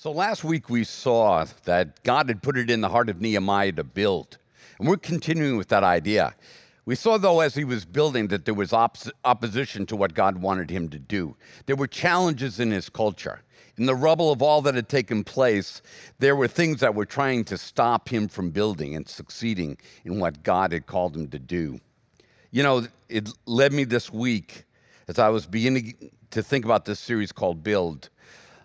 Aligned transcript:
So 0.00 0.12
last 0.12 0.44
week 0.44 0.70
we 0.70 0.84
saw 0.84 1.44
that 1.64 2.04
God 2.04 2.28
had 2.28 2.40
put 2.40 2.56
it 2.56 2.70
in 2.70 2.82
the 2.82 2.90
heart 2.90 3.08
of 3.08 3.20
Nehemiah 3.20 3.72
to 3.72 3.82
build. 3.82 4.38
And 4.78 4.86
we're 4.86 4.96
continuing 4.96 5.56
with 5.56 5.66
that 5.70 5.82
idea. 5.82 6.36
We 6.84 6.94
saw, 6.94 7.18
though, 7.18 7.40
as 7.40 7.56
he 7.56 7.64
was 7.64 7.84
building, 7.84 8.28
that 8.28 8.44
there 8.44 8.54
was 8.54 8.70
oppos- 8.70 9.10
opposition 9.24 9.86
to 9.86 9.96
what 9.96 10.14
God 10.14 10.40
wanted 10.40 10.70
him 10.70 10.88
to 10.90 11.00
do. 11.00 11.34
There 11.66 11.74
were 11.74 11.88
challenges 11.88 12.60
in 12.60 12.70
his 12.70 12.88
culture. 12.88 13.42
In 13.76 13.86
the 13.86 13.96
rubble 13.96 14.30
of 14.30 14.40
all 14.40 14.62
that 14.62 14.76
had 14.76 14.88
taken 14.88 15.24
place, 15.24 15.82
there 16.20 16.36
were 16.36 16.46
things 16.46 16.78
that 16.78 16.94
were 16.94 17.04
trying 17.04 17.44
to 17.46 17.58
stop 17.58 18.08
him 18.10 18.28
from 18.28 18.50
building 18.50 18.94
and 18.94 19.08
succeeding 19.08 19.78
in 20.04 20.20
what 20.20 20.44
God 20.44 20.70
had 20.70 20.86
called 20.86 21.16
him 21.16 21.26
to 21.30 21.40
do. 21.40 21.80
You 22.52 22.62
know, 22.62 22.86
it 23.08 23.30
led 23.46 23.72
me 23.72 23.82
this 23.82 24.12
week 24.12 24.62
as 25.08 25.18
I 25.18 25.30
was 25.30 25.48
beginning 25.48 26.12
to 26.30 26.40
think 26.40 26.64
about 26.64 26.84
this 26.84 27.00
series 27.00 27.32
called 27.32 27.64
Build. 27.64 28.10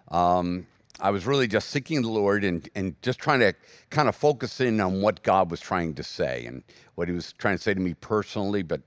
Um, 0.09 0.67
I 1.03 1.11
was 1.11 1.25
really 1.25 1.47
just 1.47 1.69
seeking 1.69 2.01
the 2.01 2.07
Lord 2.07 2.45
and, 2.45 2.69
and 2.75 2.95
just 3.01 3.19
trying 3.19 3.41
to 3.41 3.53
kind 3.89 4.07
of 4.07 4.15
focus 4.15 4.61
in 4.61 4.79
on 4.79 5.01
what 5.01 5.21
God 5.21 5.51
was 5.51 5.59
trying 5.59 5.95
to 5.95 6.03
say 6.03 6.45
and 6.45 6.63
what 6.95 7.09
He 7.09 7.13
was 7.13 7.33
trying 7.33 7.57
to 7.57 7.61
say 7.61 7.73
to 7.73 7.79
me 7.79 7.93
personally, 7.93 8.61
but 8.61 8.79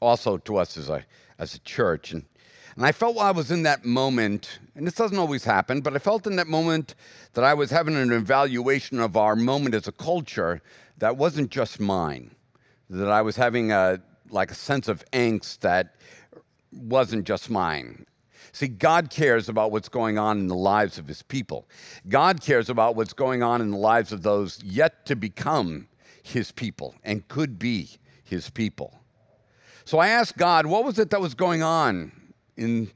also 0.00 0.38
to 0.38 0.56
us 0.56 0.78
as 0.78 0.88
a, 0.88 1.04
as 1.38 1.54
a 1.54 1.58
church. 1.58 2.10
And, 2.12 2.24
and 2.74 2.86
I 2.86 2.92
felt 2.92 3.16
while 3.16 3.26
I 3.26 3.32
was 3.32 3.50
in 3.50 3.64
that 3.64 3.84
moment, 3.84 4.60
and 4.74 4.86
this 4.86 4.94
doesn't 4.94 5.18
always 5.18 5.44
happen, 5.44 5.82
but 5.82 5.94
I 5.94 5.98
felt 5.98 6.26
in 6.26 6.36
that 6.36 6.46
moment 6.46 6.94
that 7.34 7.44
I 7.44 7.52
was 7.52 7.70
having 7.70 7.96
an 7.96 8.12
evaluation 8.12 8.98
of 8.98 9.14
our 9.14 9.36
moment 9.36 9.74
as 9.74 9.86
a 9.86 9.92
culture 9.92 10.62
that 10.96 11.18
wasn't 11.18 11.50
just 11.50 11.78
mine, 11.78 12.30
that 12.88 13.10
I 13.10 13.20
was 13.20 13.36
having 13.36 13.72
a, 13.72 14.00
like 14.30 14.50
a 14.50 14.54
sense 14.54 14.88
of 14.88 15.04
angst 15.12 15.58
that 15.58 15.96
wasn't 16.72 17.26
just 17.26 17.50
mine. 17.50 18.06
See, 18.52 18.68
God 18.68 19.10
cares 19.10 19.48
about 19.48 19.70
what's 19.72 19.88
going 19.88 20.18
on 20.18 20.38
in 20.38 20.46
the 20.46 20.54
lives 20.54 20.98
of 20.98 21.06
his 21.06 21.22
people. 21.22 21.68
God 22.08 22.40
cares 22.40 22.68
about 22.68 22.96
what's 22.96 23.12
going 23.12 23.42
on 23.42 23.60
in 23.60 23.70
the 23.70 23.76
lives 23.76 24.12
of 24.12 24.22
those 24.22 24.62
yet 24.62 25.06
to 25.06 25.16
become 25.16 25.88
his 26.22 26.52
people 26.52 26.94
and 27.02 27.26
could 27.28 27.58
be 27.58 27.90
his 28.24 28.50
people. 28.50 29.00
So 29.84 29.98
I 29.98 30.08
asked 30.08 30.36
God, 30.36 30.66
what 30.66 30.84
was 30.84 30.98
it 30.98 31.10
that 31.10 31.20
was 31.20 31.34
going 31.34 31.62
on 31.62 32.12
in, 32.56 32.90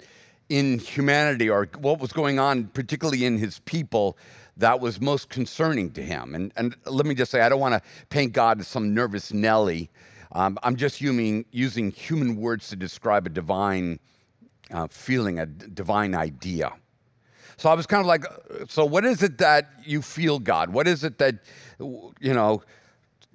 in 0.49 0.79
humanity 0.79 1.49
or 1.49 1.69
what 1.79 2.01
was 2.01 2.13
going 2.13 2.39
on, 2.39 2.65
particularly 2.67 3.25
in 3.25 3.39
his 3.39 3.61
people, 3.61 4.19
that 4.59 4.81
was 4.81 5.01
most 5.01 5.31
concerning 5.31 5.93
to 5.93 6.03
him? 6.03 6.35
And, 6.35 6.53
and 6.55 6.77
let 6.85 7.07
me 7.07 7.15
just 7.15 7.31
say, 7.31 7.41
I 7.41 7.49
don't 7.49 7.61
want 7.61 7.75
to 7.75 7.81
paint 8.11 8.35
God 8.35 8.61
as 8.61 8.69
some 8.69 8.93
nervous 8.93 9.33
Nelly. 9.33 9.91
Um, 10.33 10.59
I'm 10.63 10.77
just 10.77 11.01
using, 11.01 11.47
using 11.51 11.91
human 11.91 12.37
words 12.37 12.69
to 12.69 12.77
describe 12.77 13.27
a 13.27 13.31
divine 13.31 13.99
uh, 14.73 14.89
feeling, 14.89 15.39
a 15.39 15.47
divine 15.47 16.15
idea. 16.15 16.73
So 17.57 17.69
I 17.69 17.75
was 17.75 17.87
kind 17.87 18.01
of 18.01 18.07
like, 18.07 18.25
so 18.69 18.85
what 18.85 19.05
is 19.05 19.23
it 19.23 19.39
that 19.39 19.71
you 19.85 20.03
feel, 20.03 20.39
God? 20.39 20.71
What 20.71 20.89
is 20.89 21.05
it 21.05 21.19
that, 21.19 21.37
you 21.79 22.35
know, 22.35 22.63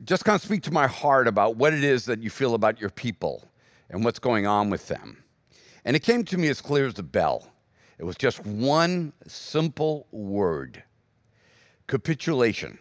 just 0.04 0.26
kind 0.26 0.36
of 0.36 0.42
speak 0.42 0.64
to 0.64 0.72
my 0.72 0.88
heart 0.88 1.28
about 1.28 1.56
what 1.56 1.74
it 1.74 1.84
is 1.84 2.06
that 2.06 2.22
you 2.22 2.30
feel 2.30 2.54
about 2.54 2.80
your 2.80 2.90
people 2.90 3.50
and 3.90 4.04
what's 4.04 4.20
going 4.20 4.46
on 4.46 4.70
with 4.70 4.88
them. 4.88 5.24
And 5.86 5.96
it 5.96 6.02
came 6.02 6.24
to 6.26 6.38
me 6.38 6.50
as 6.50 6.62
clear 6.62 6.88
as 6.88 7.00
a 7.00 7.04
bell. 7.04 7.48
It 7.98 8.04
was 8.04 8.16
just 8.16 8.46
one 8.46 9.14
simple 9.26 10.08
word 10.12 10.84
capitulation. 11.88 12.80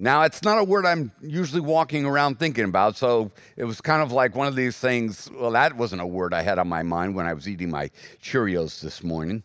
Now, 0.00 0.22
it's 0.22 0.44
not 0.44 0.58
a 0.58 0.64
word 0.64 0.86
I'm 0.86 1.10
usually 1.20 1.60
walking 1.60 2.04
around 2.06 2.38
thinking 2.38 2.64
about, 2.64 2.96
so 2.96 3.32
it 3.56 3.64
was 3.64 3.80
kind 3.80 4.00
of 4.00 4.12
like 4.12 4.36
one 4.36 4.46
of 4.46 4.54
these 4.54 4.76
things. 4.76 5.28
Well, 5.34 5.50
that 5.50 5.76
wasn't 5.76 6.02
a 6.02 6.06
word 6.06 6.32
I 6.32 6.42
had 6.42 6.60
on 6.60 6.68
my 6.68 6.84
mind 6.84 7.16
when 7.16 7.26
I 7.26 7.34
was 7.34 7.48
eating 7.48 7.68
my 7.68 7.90
Cheerios 8.22 8.80
this 8.80 9.02
morning. 9.02 9.42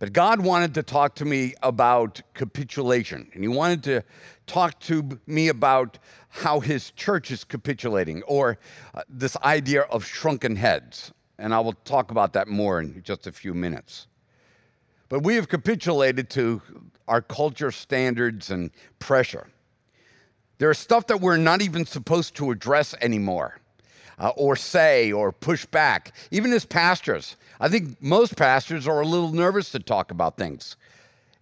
But 0.00 0.12
God 0.12 0.40
wanted 0.40 0.74
to 0.74 0.82
talk 0.82 1.14
to 1.16 1.24
me 1.24 1.54
about 1.62 2.20
capitulation, 2.34 3.30
and 3.32 3.44
He 3.44 3.48
wanted 3.48 3.84
to 3.84 4.02
talk 4.48 4.80
to 4.80 5.20
me 5.24 5.46
about 5.46 5.98
how 6.30 6.58
His 6.58 6.90
church 6.90 7.30
is 7.30 7.44
capitulating, 7.44 8.24
or 8.24 8.58
uh, 8.92 9.02
this 9.08 9.36
idea 9.36 9.82
of 9.82 10.04
shrunken 10.04 10.56
heads. 10.56 11.12
And 11.38 11.54
I 11.54 11.60
will 11.60 11.74
talk 11.84 12.10
about 12.10 12.32
that 12.32 12.48
more 12.48 12.80
in 12.80 13.04
just 13.04 13.28
a 13.28 13.32
few 13.32 13.54
minutes. 13.54 14.08
But 15.08 15.22
we 15.22 15.36
have 15.36 15.48
capitulated 15.48 16.28
to 16.30 16.60
our 17.06 17.22
culture 17.22 17.70
standards 17.70 18.50
and 18.50 18.72
pressure. 18.98 19.46
There 20.58 20.70
is 20.70 20.78
stuff 20.78 21.06
that 21.08 21.20
we're 21.20 21.36
not 21.36 21.60
even 21.60 21.84
supposed 21.84 22.34
to 22.36 22.50
address 22.50 22.94
anymore, 23.00 23.60
uh, 24.18 24.30
or 24.36 24.56
say, 24.56 25.12
or 25.12 25.32
push 25.32 25.66
back. 25.66 26.14
Even 26.30 26.52
as 26.52 26.64
pastors, 26.64 27.36
I 27.60 27.68
think 27.68 28.00
most 28.02 28.36
pastors 28.36 28.88
are 28.88 29.00
a 29.00 29.06
little 29.06 29.32
nervous 29.32 29.70
to 29.72 29.78
talk 29.78 30.10
about 30.10 30.36
things. 30.36 30.76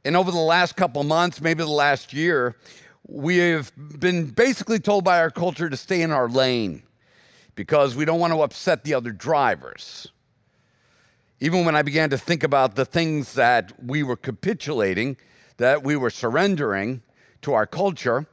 And 0.05 0.17
over 0.17 0.31
the 0.31 0.39
last 0.39 0.77
couple 0.77 1.03
months, 1.05 1.41
maybe 1.41 1.63
the 1.63 1.71
last 1.71 2.13
year, 2.13 2.57
we 3.07 3.39
have 3.39 3.73
been 3.77 4.27
basically 4.27 4.79
told 4.79 5.05
by 5.05 5.19
our 5.19 5.31
culture 5.31 5.71
to 5.71 5.77
stay 5.77 6.03
in 6.03 6.11
our 6.11 6.29
lane 6.29 6.83
because 7.55 7.95
we 7.95 8.05
don't 8.05 8.19
want 8.19 8.33
to 8.33 8.43
upset 8.43 8.85
the 8.85 8.95
other 8.95 9.13
drivers. 9.13 10.09
Even 11.41 11.65
when 11.65 11.77
I 11.77 11.83
began 11.83 12.11
to 12.11 12.19
think 12.19 12.43
about 12.43 12.75
the 12.75 12.85
things 12.85 13.35
that 13.35 13.73
we 13.85 14.03
were 14.03 14.17
capitulating, 14.17 15.17
that 15.59 15.83
we 15.83 15.97
were 15.97 16.11
surrendering 16.11 17.03
to 17.43 17.53
our 17.53 17.67
culture, 17.67 18.27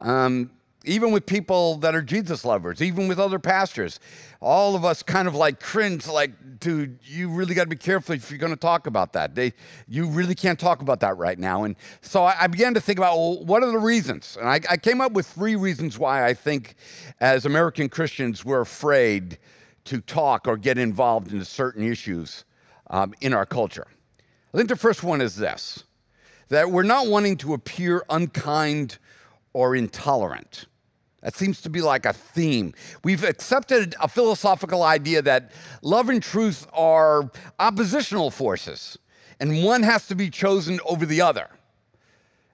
um, 0.00 0.50
even 0.86 1.10
with 1.10 1.26
people 1.26 1.76
that 1.78 1.94
are 1.94 2.00
Jesus 2.00 2.44
lovers, 2.44 2.80
even 2.80 3.08
with 3.08 3.18
other 3.18 3.40
pastors, 3.40 3.98
all 4.40 4.76
of 4.76 4.84
us 4.84 5.02
kind 5.02 5.26
of 5.26 5.34
like 5.34 5.58
cringe, 5.58 6.06
like, 6.06 6.60
dude, 6.60 7.00
you 7.02 7.28
really 7.28 7.54
got 7.54 7.64
to 7.64 7.68
be 7.68 7.76
careful 7.76 8.14
if 8.14 8.30
you're 8.30 8.38
going 8.38 8.52
to 8.52 8.56
talk 8.58 8.86
about 8.86 9.12
that. 9.14 9.34
They, 9.34 9.52
you 9.88 10.06
really 10.06 10.36
can't 10.36 10.58
talk 10.58 10.80
about 10.80 11.00
that 11.00 11.16
right 11.16 11.38
now. 11.38 11.64
And 11.64 11.74
so 12.02 12.24
I, 12.24 12.36
I 12.42 12.46
began 12.46 12.72
to 12.74 12.80
think 12.80 12.98
about, 12.98 13.16
well, 13.16 13.44
what 13.44 13.64
are 13.64 13.70
the 13.70 13.78
reasons? 13.78 14.36
And 14.38 14.48
I, 14.48 14.60
I 14.70 14.76
came 14.76 15.00
up 15.00 15.12
with 15.12 15.26
three 15.26 15.56
reasons 15.56 15.98
why 15.98 16.24
I 16.24 16.34
think 16.34 16.76
as 17.20 17.44
American 17.44 17.88
Christians 17.88 18.44
we're 18.44 18.60
afraid 18.60 19.38
to 19.86 20.00
talk 20.00 20.46
or 20.46 20.56
get 20.56 20.78
involved 20.78 21.32
in 21.32 21.44
certain 21.44 21.84
issues 21.84 22.44
um, 22.90 23.12
in 23.20 23.32
our 23.32 23.46
culture. 23.46 23.88
I 24.54 24.56
think 24.56 24.68
the 24.68 24.76
first 24.76 25.02
one 25.02 25.20
is 25.20 25.36
this 25.36 25.82
that 26.48 26.70
we're 26.70 26.84
not 26.84 27.08
wanting 27.08 27.36
to 27.36 27.54
appear 27.54 28.04
unkind 28.08 28.98
or 29.56 29.74
intolerant. 29.74 30.66
That 31.22 31.34
seems 31.34 31.62
to 31.62 31.70
be 31.70 31.80
like 31.80 32.04
a 32.04 32.12
theme. 32.12 32.74
We've 33.02 33.24
accepted 33.24 33.94
a 33.98 34.06
philosophical 34.06 34.82
idea 34.82 35.22
that 35.22 35.50
love 35.80 36.10
and 36.10 36.22
truth 36.22 36.66
are 36.74 37.30
oppositional 37.58 38.30
forces, 38.30 38.98
and 39.40 39.64
one 39.64 39.82
has 39.82 40.06
to 40.08 40.14
be 40.14 40.28
chosen 40.28 40.78
over 40.84 41.06
the 41.06 41.22
other. 41.22 41.48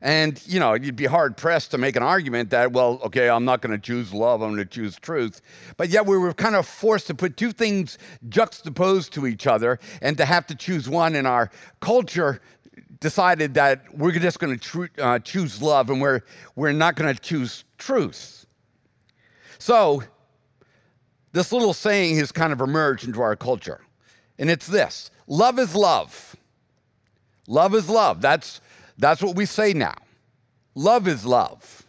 And, 0.01 0.41
you 0.47 0.61
know, 0.61 0.75
you'd 0.75 0.95
be 0.95 1.07
hard 1.07 1.37
pressed 1.37 1.73
to 1.73 1.79
make 1.79 1.97
an 1.97 2.05
argument 2.05 2.51
that, 2.51 2.71
well, 2.71 3.01
okay, 3.05 3.29
I'm 3.29 3.45
not 3.45 3.63
going 3.63 3.73
to 3.73 3.85
choose 3.85 4.15
love, 4.15 4.41
I'm 4.41 4.55
going 4.55 4.59
to 4.59 4.65
choose 4.65 4.97
truth. 4.97 5.43
But 5.77 5.89
yet 5.89 6.07
we 6.07 6.17
were 6.17 6.33
kind 6.33 6.55
of 6.55 6.69
forced 6.69 7.09
to 7.09 7.17
put 7.17 7.37
two 7.37 7.51
things 7.51 7.99
juxtaposed 8.29 9.13
to 9.15 9.27
each 9.27 9.49
other 9.49 9.81
and 10.01 10.17
to 10.19 10.25
have 10.25 10.47
to 10.47 10.55
choose 10.55 10.89
one 10.89 11.17
in 11.17 11.27
our 11.27 11.51
culture 11.81 12.41
decided 13.03 13.55
that 13.55 13.95
we're 13.95 14.13
just 14.13 14.39
going 14.39 14.59
to 14.59 14.61
tr- 14.61 15.01
uh, 15.01 15.19
choose 15.19 15.61
love 15.61 15.91
and 15.91 16.01
we're, 16.01 16.21
we're 16.57 16.73
not 16.73 16.97
going 16.97 17.15
to 17.15 17.21
choose 17.21 17.65
truth. 17.77 18.47
So, 19.59 20.05
this 21.33 21.53
little 21.53 21.75
saying 21.75 22.17
has 22.19 22.33
kind 22.33 22.53
of 22.53 22.61
emerged 22.61 23.05
into 23.05 23.21
our 23.21 23.37
culture, 23.37 23.81
and 24.39 24.51
it's 24.51 24.67
this 24.67 25.11
love 25.27 25.59
is 25.59 25.75
love. 25.75 26.37
Love 27.49 27.75
is 27.75 27.89
love. 27.89 28.21
That's, 28.21 28.61
that's 28.97 29.21
what 29.21 29.35
we 29.35 29.47
say 29.47 29.73
now. 29.73 29.95
Love 30.75 31.09
is 31.09 31.27
love. 31.27 31.82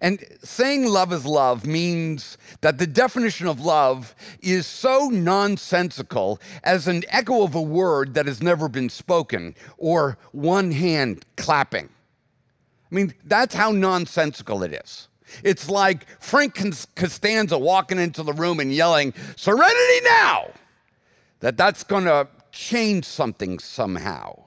And 0.00 0.24
saying 0.42 0.86
love 0.86 1.12
is 1.12 1.26
love 1.26 1.66
means 1.66 2.38
that 2.60 2.78
the 2.78 2.86
definition 2.86 3.46
of 3.46 3.60
love 3.60 4.14
is 4.40 4.66
so 4.66 5.08
nonsensical 5.08 6.40
as 6.62 6.86
an 6.86 7.04
echo 7.08 7.42
of 7.42 7.54
a 7.54 7.62
word 7.62 8.14
that 8.14 8.26
has 8.26 8.42
never 8.42 8.68
been 8.68 8.88
spoken 8.88 9.54
or 9.76 10.18
one 10.32 10.72
hand 10.72 11.24
clapping. 11.36 11.88
I 12.90 12.94
mean, 12.94 13.14
that's 13.24 13.54
how 13.54 13.70
nonsensical 13.70 14.62
it 14.62 14.72
is. 14.72 15.08
It's 15.44 15.68
like 15.68 16.06
Frank 16.20 16.54
Costanza 16.96 17.56
walking 17.56 17.98
into 17.98 18.22
the 18.22 18.32
room 18.32 18.58
and 18.58 18.72
yelling, 18.72 19.14
Serenity 19.36 20.00
now! 20.04 20.50
That 21.40 21.56
that's 21.56 21.84
to 21.84 22.28
change 22.52 23.04
something 23.04 23.58
somehow. 23.58 24.44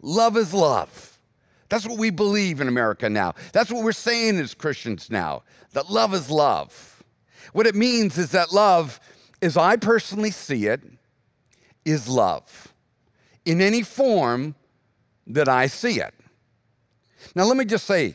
Love 0.00 0.36
is 0.36 0.54
love. 0.54 1.09
That's 1.70 1.86
what 1.86 1.98
we 1.98 2.10
believe 2.10 2.60
in 2.60 2.68
America 2.68 3.08
now. 3.08 3.34
That's 3.52 3.70
what 3.70 3.82
we're 3.82 3.92
saying 3.92 4.38
as 4.38 4.52
Christians 4.54 5.08
now 5.08 5.42
that 5.72 5.88
love 5.88 6.12
is 6.12 6.28
love. 6.28 7.02
What 7.52 7.66
it 7.66 7.74
means 7.74 8.18
is 8.18 8.32
that 8.32 8.52
love, 8.52 9.00
as 9.40 9.56
I 9.56 9.76
personally 9.76 10.32
see 10.32 10.66
it, 10.66 10.82
is 11.84 12.08
love 12.08 12.74
in 13.44 13.60
any 13.60 13.82
form 13.82 14.56
that 15.26 15.48
I 15.48 15.66
see 15.66 16.00
it. 16.00 16.12
Now, 17.34 17.44
let 17.44 17.56
me 17.56 17.64
just 17.64 17.86
say, 17.86 18.14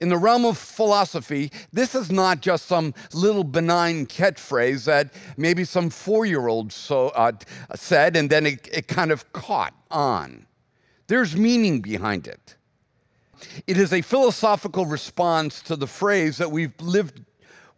in 0.00 0.08
the 0.08 0.16
realm 0.16 0.44
of 0.44 0.58
philosophy, 0.58 1.50
this 1.72 1.94
is 1.94 2.10
not 2.10 2.40
just 2.40 2.66
some 2.66 2.94
little 3.12 3.44
benign 3.44 4.06
catchphrase 4.06 4.84
that 4.84 5.12
maybe 5.36 5.64
some 5.64 5.90
four 5.90 6.24
year 6.26 6.48
old 6.48 6.72
so, 6.72 7.08
uh, 7.08 7.32
said 7.74 8.16
and 8.16 8.30
then 8.30 8.46
it, 8.46 8.68
it 8.72 8.88
kind 8.88 9.10
of 9.10 9.30
caught 9.32 9.74
on. 9.90 10.46
There's 11.06 11.36
meaning 11.36 11.80
behind 11.80 12.26
it. 12.26 12.56
It 13.66 13.76
is 13.76 13.92
a 13.92 14.02
philosophical 14.02 14.86
response 14.86 15.62
to 15.62 15.76
the 15.76 15.86
phrase 15.86 16.38
that 16.38 16.50
we've 16.50 16.78
lived 16.80 17.24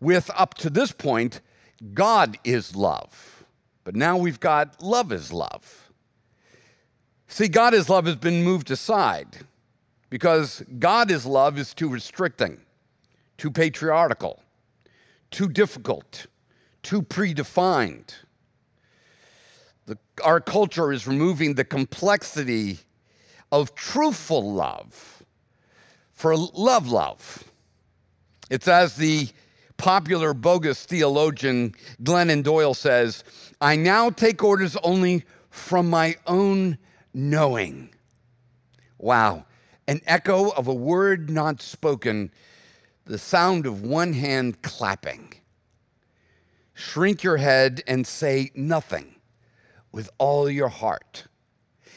with 0.01 0.31
up 0.35 0.55
to 0.55 0.71
this 0.71 0.93
point 0.93 1.41
God 1.95 2.39
is 2.45 2.77
love. 2.77 3.45
But 3.85 3.97
now 3.97 4.17
we've 4.17 4.41
got 4.41 4.83
love 4.83 5.13
is 5.13 5.33
love. 5.33 5.91
See, 7.27 7.49
God 7.49 7.75
is 7.75 7.89
love 7.89 8.07
has 8.07 8.17
been 8.17 8.45
moved 8.45 8.71
aside 8.71 9.39
because 10.11 10.63
God 10.79 11.11
is 11.11 11.25
love 11.25 11.59
is 11.59 11.73
too 11.75 11.89
restricting, 11.89 12.61
too 13.39 13.51
patriarchal, 13.51 14.43
too 15.31 15.49
difficult, 15.49 16.27
too 16.83 17.03
predefined. 17.03 18.13
The, 19.87 19.99
our 20.23 20.41
culture 20.41 20.93
is 20.93 21.07
removing 21.07 21.55
the 21.55 21.65
complexity 21.65 22.81
of 23.51 23.75
truthful 23.75 24.53
love 24.53 25.12
for 26.23 26.37
love, 26.37 26.87
love. 26.87 27.43
It's 28.49 28.69
as 28.69 28.95
the 28.95 29.31
popular 29.77 30.33
bogus 30.33 30.85
theologian 30.85 31.75
Glennon 32.01 32.45
Doyle 32.45 32.75
says, 32.75 33.25
I 33.61 33.75
now 33.75 34.09
take 34.09 34.41
orders 34.45 34.77
only 34.85 35.25
from 35.51 35.91
my 35.91 36.15
own 36.25 36.79
knowing. 37.13 37.93
Wow, 38.99 39.47
an 39.89 40.01
echo 40.07 40.51
of 40.51 40.69
a 40.69 40.73
word 40.73 41.29
not 41.29 41.61
spoken, 41.61 42.31
the 43.05 43.19
sound 43.19 43.67
of 43.67 43.83
one 43.83 44.13
hand 44.13 44.63
clapping. 44.63 45.35
Shrink 46.73 47.25
your 47.25 47.39
head 47.39 47.83
and 47.85 48.07
say 48.07 48.53
nothing 48.55 49.17
with 49.91 50.09
all 50.19 50.49
your 50.49 50.69
heart. 50.69 51.25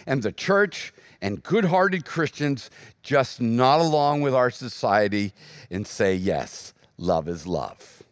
And 0.08 0.24
the 0.24 0.32
church 0.32 0.94
and 1.22 1.42
good 1.44 1.66
hearted 1.66 2.06
Christians 2.06 2.70
just 3.04 3.42
nod 3.42 3.82
along 3.82 4.22
with 4.22 4.34
our 4.34 4.50
society 4.50 5.34
and 5.70 5.86
say, 5.86 6.16
yes, 6.16 6.74
love 6.98 7.28
is 7.28 7.46
love. 7.46 8.04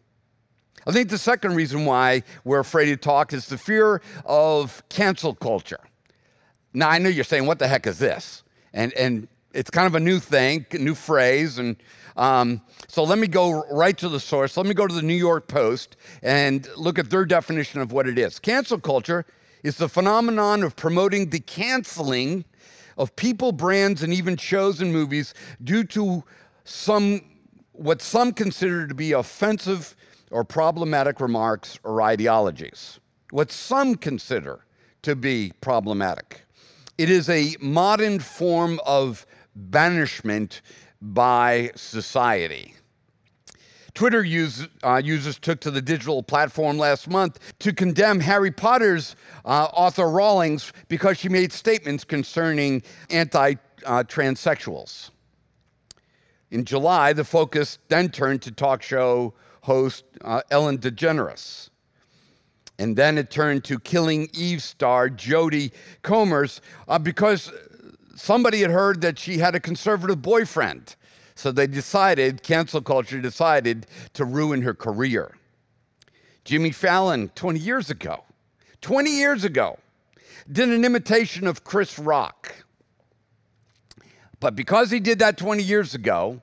I 0.86 0.92
think 0.92 1.08
the 1.08 1.18
second 1.18 1.54
reason 1.54 1.86
why 1.86 2.22
we're 2.44 2.60
afraid 2.60 2.86
to 2.86 2.96
talk 2.96 3.32
is 3.32 3.46
the 3.46 3.56
fear 3.56 4.02
of 4.26 4.82
cancel 4.88 5.34
culture. 5.34 5.80
Now, 6.74 6.90
I 6.90 6.98
know 6.98 7.08
you're 7.08 7.24
saying, 7.24 7.46
what 7.46 7.58
the 7.58 7.68
heck 7.68 7.86
is 7.86 7.98
this? 7.98 8.42
And, 8.72 8.92
and 8.94 9.28
it's 9.52 9.70
kind 9.70 9.86
of 9.86 9.94
a 9.94 10.00
new 10.00 10.18
thing, 10.18 10.66
a 10.72 10.78
new 10.78 10.94
phrase. 10.94 11.58
And 11.58 11.76
um, 12.16 12.60
so 12.88 13.04
let 13.04 13.18
me 13.18 13.28
go 13.28 13.64
right 13.70 13.96
to 13.98 14.08
the 14.08 14.20
source. 14.20 14.56
Let 14.56 14.66
me 14.66 14.74
go 14.74 14.86
to 14.86 14.94
the 14.94 15.02
New 15.02 15.14
York 15.14 15.48
Post 15.48 15.96
and 16.22 16.68
look 16.76 16.98
at 16.98 17.10
their 17.10 17.24
definition 17.24 17.80
of 17.80 17.92
what 17.92 18.06
it 18.06 18.18
is. 18.18 18.38
Cancel 18.38 18.78
culture 18.78 19.24
is 19.62 19.78
the 19.78 19.88
phenomenon 19.88 20.62
of 20.62 20.76
promoting 20.76 21.30
the 21.30 21.40
canceling 21.40 22.44
of 22.96 23.14
people, 23.16 23.52
brands, 23.52 24.02
and 24.02 24.12
even 24.12 24.36
shows 24.36 24.80
and 24.80 24.92
movies 24.92 25.34
due 25.62 25.84
to 25.84 26.24
some 26.64 27.22
what 27.72 28.00
some 28.00 28.32
consider 28.32 28.86
to 28.86 28.94
be 28.94 29.12
offensive 29.12 29.96
or 30.30 30.44
problematic 30.44 31.20
remarks 31.20 31.78
or 31.82 32.00
ideologies. 32.00 33.00
What 33.30 33.50
some 33.50 33.96
consider 33.96 34.64
to 35.02 35.16
be 35.16 35.52
problematic. 35.60 36.44
It 36.96 37.10
is 37.10 37.28
a 37.28 37.56
modern 37.60 38.20
form 38.20 38.80
of 38.86 39.26
banishment 39.54 40.62
by 41.00 41.72
society. 41.74 42.74
Twitter 43.94 44.24
use, 44.24 44.66
uh, 44.82 45.00
users 45.02 45.38
took 45.38 45.60
to 45.60 45.70
the 45.70 45.80
digital 45.80 46.22
platform 46.22 46.78
last 46.78 47.08
month 47.08 47.38
to 47.60 47.72
condemn 47.72 48.20
Harry 48.20 48.50
Potter's 48.50 49.14
uh, 49.44 49.68
author 49.72 50.08
Rowling's 50.08 50.72
because 50.88 51.16
she 51.18 51.28
made 51.28 51.52
statements 51.52 52.02
concerning 52.02 52.82
anti 53.10 53.54
uh, 53.86 54.02
transsexuals. 54.02 55.10
In 56.50 56.64
July, 56.64 57.12
the 57.12 57.24
focus 57.24 57.78
then 57.88 58.08
turned 58.08 58.42
to 58.42 58.50
talk 58.50 58.82
show 58.82 59.34
host 59.62 60.04
uh, 60.22 60.42
Ellen 60.50 60.78
DeGeneres. 60.78 61.70
And 62.78 62.96
then 62.96 63.18
it 63.18 63.30
turned 63.30 63.64
to 63.64 63.78
Killing 63.78 64.28
Eve 64.32 64.62
star 64.62 65.08
Jodie 65.08 65.72
Comers 66.02 66.60
uh, 66.88 66.98
because 66.98 67.52
somebody 68.16 68.60
had 68.60 68.70
heard 68.70 69.00
that 69.02 69.18
she 69.18 69.38
had 69.38 69.54
a 69.54 69.60
conservative 69.60 70.20
boyfriend. 70.22 70.96
So 71.34 71.50
they 71.50 71.66
decided, 71.66 72.42
cancel 72.42 72.80
culture 72.80 73.20
decided 73.20 73.86
to 74.14 74.24
ruin 74.24 74.62
her 74.62 74.74
career. 74.74 75.36
Jimmy 76.44 76.70
Fallon, 76.70 77.30
20 77.34 77.58
years 77.58 77.90
ago, 77.90 78.24
20 78.82 79.10
years 79.10 79.44
ago, 79.44 79.78
did 80.50 80.68
an 80.68 80.84
imitation 80.84 81.46
of 81.46 81.64
Chris 81.64 81.98
Rock. 81.98 82.64
But 84.40 84.54
because 84.54 84.90
he 84.90 85.00
did 85.00 85.18
that 85.20 85.38
20 85.38 85.62
years 85.62 85.94
ago, 85.94 86.42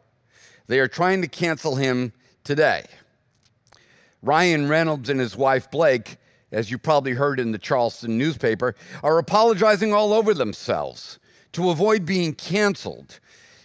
they 0.68 0.80
are 0.80 0.88
trying 0.88 1.22
to 1.22 1.28
cancel 1.28 1.76
him 1.76 2.14
today. 2.44 2.86
Ryan 4.24 4.68
Reynolds 4.68 5.10
and 5.10 5.20
his 5.20 5.38
wife 5.38 5.70
Blake, 5.70 6.18
as 6.52 6.72
you 6.72 6.78
probably 6.78 7.14
heard 7.14 7.40
in 7.40 7.52
the 7.52 7.58
Charleston 7.58 8.18
newspaper, 8.18 8.76
are 9.04 9.18
apologizing 9.18 9.94
all 9.94 10.14
over 10.14 10.34
themselves 10.34 11.20
to 11.54 11.70
avoid 11.70 12.06
being 12.06 12.34
canceled 12.34 13.20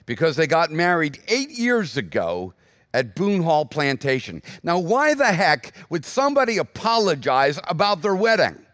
because 0.06 0.36
they 0.36 0.46
got 0.46 0.70
married 0.70 1.18
eight 1.28 1.50
years 1.50 1.96
ago 1.96 2.54
at 2.94 3.14
Boone 3.14 3.42
Hall 3.42 3.66
Plantation. 3.66 4.42
Now, 4.62 4.78
why 4.78 5.14
the 5.14 5.32
heck 5.32 5.72
would 5.90 6.04
somebody 6.04 6.56
apologize 6.56 7.60
about 7.68 8.00
their 8.00 8.16
wedding? 8.16 8.66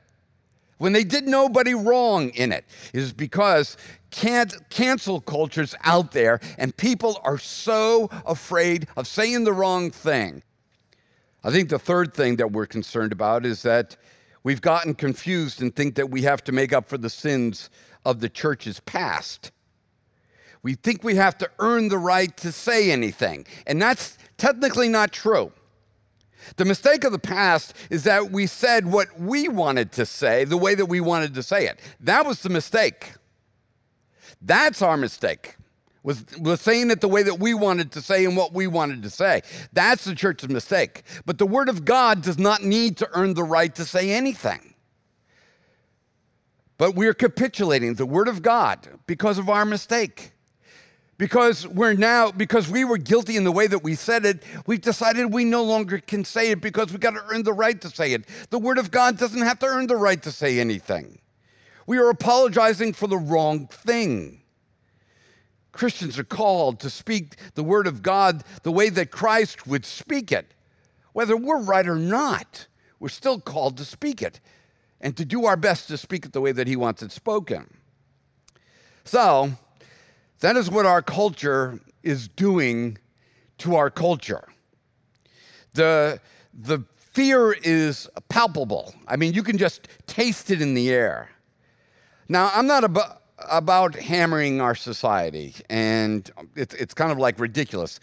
when 0.82 0.92
they 0.92 1.04
did 1.04 1.28
nobody 1.28 1.74
wrong 1.74 2.30
in 2.30 2.50
it 2.50 2.64
is 2.92 3.12
because 3.12 3.76
can't 4.10 4.68
cancel 4.68 5.20
culture's 5.20 5.76
out 5.84 6.10
there 6.10 6.40
and 6.58 6.76
people 6.76 7.20
are 7.22 7.38
so 7.38 8.10
afraid 8.26 8.88
of 8.96 9.06
saying 9.06 9.44
the 9.44 9.52
wrong 9.52 9.92
thing. 9.92 10.42
I 11.44 11.52
think 11.52 11.68
the 11.68 11.78
third 11.78 12.14
thing 12.14 12.34
that 12.34 12.50
we're 12.50 12.66
concerned 12.66 13.12
about 13.12 13.46
is 13.46 13.62
that 13.62 13.96
we've 14.42 14.60
gotten 14.60 14.94
confused 14.96 15.62
and 15.62 15.72
think 15.72 15.94
that 15.94 16.10
we 16.10 16.22
have 16.22 16.42
to 16.42 16.50
make 16.50 16.72
up 16.72 16.88
for 16.88 16.98
the 16.98 17.10
sins 17.10 17.70
of 18.04 18.18
the 18.18 18.28
church's 18.28 18.80
past. 18.80 19.52
We 20.62 20.74
think 20.74 21.02
we 21.02 21.16
have 21.16 21.36
to 21.38 21.50
earn 21.58 21.88
the 21.88 21.98
right 21.98 22.36
to 22.38 22.52
say 22.52 22.90
anything, 22.90 23.46
and 23.66 23.82
that's 23.82 24.16
technically 24.36 24.88
not 24.88 25.12
true. 25.12 25.52
The 26.56 26.64
mistake 26.64 27.04
of 27.04 27.12
the 27.12 27.18
past 27.18 27.74
is 27.90 28.04
that 28.04 28.30
we 28.30 28.46
said 28.46 28.90
what 28.90 29.18
we 29.18 29.48
wanted 29.48 29.92
to 29.92 30.06
say 30.06 30.44
the 30.44 30.56
way 30.56 30.74
that 30.74 30.86
we 30.86 31.00
wanted 31.00 31.34
to 31.34 31.42
say 31.42 31.66
it. 31.66 31.80
That 32.00 32.26
was 32.26 32.42
the 32.42 32.48
mistake. 32.48 33.12
That's 34.40 34.82
our 34.82 34.96
mistake. 34.96 35.56
Was, 36.02 36.24
was 36.40 36.60
saying 36.60 36.90
it 36.90 37.00
the 37.00 37.08
way 37.08 37.22
that 37.22 37.38
we 37.38 37.54
wanted 37.54 37.92
to 37.92 38.02
say 38.02 38.24
and 38.24 38.36
what 38.36 38.52
we 38.52 38.66
wanted 38.66 39.04
to 39.04 39.10
say. 39.10 39.42
That's 39.72 40.04
the 40.04 40.16
church's 40.16 40.48
mistake. 40.48 41.04
But 41.24 41.38
the 41.38 41.46
Word 41.46 41.68
of 41.68 41.84
God 41.84 42.22
does 42.22 42.38
not 42.38 42.64
need 42.64 42.96
to 42.96 43.08
earn 43.12 43.34
the 43.34 43.44
right 43.44 43.72
to 43.76 43.84
say 43.84 44.10
anything. 44.10 44.74
But 46.76 46.96
we're 46.96 47.14
capitulating 47.14 47.94
the 47.94 48.06
Word 48.06 48.26
of 48.26 48.42
God 48.42 48.88
because 49.06 49.38
of 49.38 49.48
our 49.48 49.64
mistake 49.64 50.32
because 51.22 51.68
we're 51.68 51.92
now 51.92 52.32
because 52.32 52.68
we 52.68 52.82
were 52.82 52.98
guilty 52.98 53.36
in 53.36 53.44
the 53.44 53.52
way 53.52 53.68
that 53.68 53.78
we 53.78 53.94
said 53.94 54.26
it 54.26 54.42
we've 54.66 54.80
decided 54.80 55.32
we 55.32 55.44
no 55.44 55.62
longer 55.62 56.00
can 56.00 56.24
say 56.24 56.50
it 56.50 56.60
because 56.60 56.92
we 56.92 56.98
got 56.98 57.12
to 57.12 57.22
earn 57.28 57.44
the 57.44 57.52
right 57.52 57.80
to 57.80 57.88
say 57.88 58.12
it. 58.12 58.24
The 58.50 58.58
word 58.58 58.76
of 58.76 58.90
god 58.90 59.18
doesn't 59.18 59.42
have 59.42 59.60
to 59.60 59.66
earn 59.66 59.86
the 59.86 59.94
right 59.94 60.20
to 60.20 60.32
say 60.32 60.58
anything. 60.58 61.20
We 61.86 61.98
are 61.98 62.10
apologizing 62.10 62.94
for 62.94 63.06
the 63.06 63.18
wrong 63.18 63.68
thing. 63.68 64.40
Christians 65.70 66.18
are 66.18 66.24
called 66.24 66.80
to 66.80 66.90
speak 66.90 67.36
the 67.54 67.62
word 67.62 67.86
of 67.86 68.02
god 68.02 68.42
the 68.64 68.72
way 68.72 68.88
that 68.88 69.12
christ 69.12 69.64
would 69.64 69.86
speak 69.86 70.32
it. 70.32 70.54
Whether 71.12 71.36
we're 71.36 71.62
right 71.62 71.86
or 71.86 71.94
not 71.94 72.66
we're 72.98 73.10
still 73.10 73.38
called 73.38 73.76
to 73.76 73.84
speak 73.84 74.22
it 74.22 74.40
and 75.00 75.16
to 75.16 75.24
do 75.24 75.46
our 75.46 75.56
best 75.56 75.86
to 75.86 75.96
speak 75.96 76.26
it 76.26 76.32
the 76.32 76.40
way 76.40 76.50
that 76.50 76.66
he 76.66 76.74
wants 76.74 77.00
it 77.00 77.12
spoken. 77.12 77.76
So 79.04 79.52
that 80.42 80.56
is 80.56 80.70
what 80.70 80.86
our 80.86 81.02
culture 81.02 81.80
is 82.02 82.28
doing 82.28 82.98
to 83.58 83.76
our 83.76 83.90
culture. 83.90 84.48
The, 85.74 86.20
the 86.52 86.84
fear 86.98 87.52
is 87.52 88.08
palpable. 88.28 88.92
I 89.06 89.16
mean, 89.16 89.34
you 89.34 89.44
can 89.44 89.56
just 89.56 89.86
taste 90.06 90.50
it 90.50 90.60
in 90.60 90.74
the 90.74 90.90
air. 90.90 91.30
Now, 92.28 92.50
I'm 92.54 92.66
not 92.66 92.82
ab- 92.82 93.20
about 93.50 93.94
hammering 93.94 94.60
our 94.60 94.74
society, 94.74 95.54
and 95.70 96.28
it's, 96.56 96.74
it's 96.74 96.92
kind 96.92 97.12
of 97.12 97.18
like 97.18 97.38
ridiculous. 97.38 98.00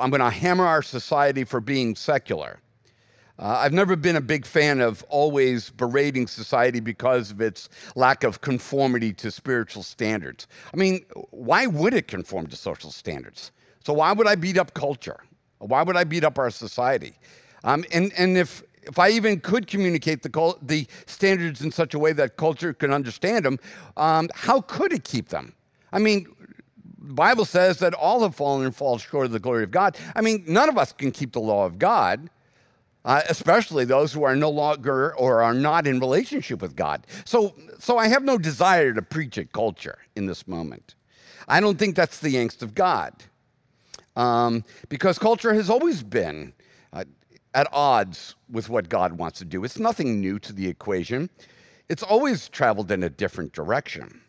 I'm 0.00 0.08
going 0.08 0.20
to 0.20 0.30
hammer 0.30 0.64
our 0.64 0.82
society 0.82 1.44
for 1.44 1.60
being 1.60 1.94
secular. 1.94 2.60
Uh, 3.38 3.58
I've 3.60 3.72
never 3.72 3.96
been 3.96 4.16
a 4.16 4.20
big 4.20 4.44
fan 4.46 4.80
of 4.80 5.02
always 5.08 5.70
berating 5.70 6.26
society 6.26 6.80
because 6.80 7.30
of 7.30 7.40
its 7.40 7.68
lack 7.96 8.24
of 8.24 8.40
conformity 8.40 9.12
to 9.14 9.30
spiritual 9.30 9.82
standards. 9.82 10.46
I 10.72 10.76
mean, 10.76 11.04
why 11.30 11.66
would 11.66 11.94
it 11.94 12.08
conform 12.08 12.46
to 12.48 12.56
social 12.56 12.90
standards? 12.90 13.50
So 13.84 13.94
why 13.94 14.12
would 14.12 14.26
I 14.26 14.34
beat 14.34 14.58
up 14.58 14.74
culture? 14.74 15.20
Why 15.58 15.82
would 15.82 15.96
I 15.96 16.04
beat 16.04 16.24
up 16.24 16.38
our 16.38 16.50
society? 16.50 17.14
Um, 17.64 17.84
and, 17.92 18.12
and 18.16 18.36
if, 18.36 18.62
if 18.82 18.98
I 18.98 19.10
even 19.10 19.40
could 19.40 19.66
communicate 19.66 20.22
the, 20.22 20.56
the 20.60 20.86
standards 21.06 21.62
in 21.62 21.72
such 21.72 21.94
a 21.94 21.98
way 21.98 22.12
that 22.12 22.36
culture 22.36 22.72
could 22.72 22.90
understand 22.90 23.44
them, 23.44 23.58
um, 23.96 24.28
how 24.34 24.60
could 24.60 24.92
it 24.92 25.04
keep 25.04 25.28
them? 25.28 25.54
I 25.92 25.98
mean, 25.98 26.26
the 27.00 27.14
Bible 27.14 27.44
says 27.44 27.78
that 27.78 27.94
all 27.94 28.22
have 28.22 28.34
fallen 28.34 28.64
and 28.64 28.74
fall 28.74 28.98
short 28.98 29.26
of 29.26 29.32
the 29.32 29.40
glory 29.40 29.64
of 29.64 29.70
God. 29.70 29.96
I 30.14 30.20
mean, 30.20 30.44
none 30.46 30.68
of 30.68 30.78
us 30.78 30.92
can 30.92 31.10
keep 31.10 31.32
the 31.32 31.40
law 31.40 31.66
of 31.66 31.78
God, 31.78 32.30
uh, 33.04 33.22
especially 33.28 33.84
those 33.84 34.12
who 34.12 34.22
are 34.22 34.36
no 34.36 34.50
longer 34.50 35.14
or 35.16 35.42
are 35.42 35.54
not 35.54 35.86
in 35.86 35.98
relationship 35.98 36.62
with 36.62 36.76
God. 36.76 37.06
So, 37.24 37.54
so 37.78 37.98
I 37.98 38.08
have 38.08 38.22
no 38.22 38.38
desire 38.38 38.92
to 38.92 39.02
preach 39.02 39.38
at 39.38 39.52
culture 39.52 39.98
in 40.14 40.26
this 40.26 40.46
moment. 40.46 40.94
I 41.48 41.60
don't 41.60 41.78
think 41.78 41.96
that's 41.96 42.20
the 42.20 42.36
angst 42.36 42.62
of 42.62 42.74
God, 42.74 43.24
um, 44.14 44.64
because 44.88 45.18
culture 45.18 45.54
has 45.54 45.68
always 45.68 46.02
been 46.02 46.52
uh, 46.92 47.04
at 47.54 47.66
odds 47.72 48.36
with 48.48 48.68
what 48.68 48.88
God 48.88 49.18
wants 49.18 49.38
to 49.40 49.44
do. 49.44 49.64
It's 49.64 49.78
nothing 49.78 50.20
new 50.20 50.38
to 50.38 50.52
the 50.52 50.68
equation. 50.68 51.30
It's 51.88 52.02
always 52.02 52.48
traveled 52.48 52.90
in 52.92 53.02
a 53.02 53.10
different 53.10 53.52
direction. 53.52 54.20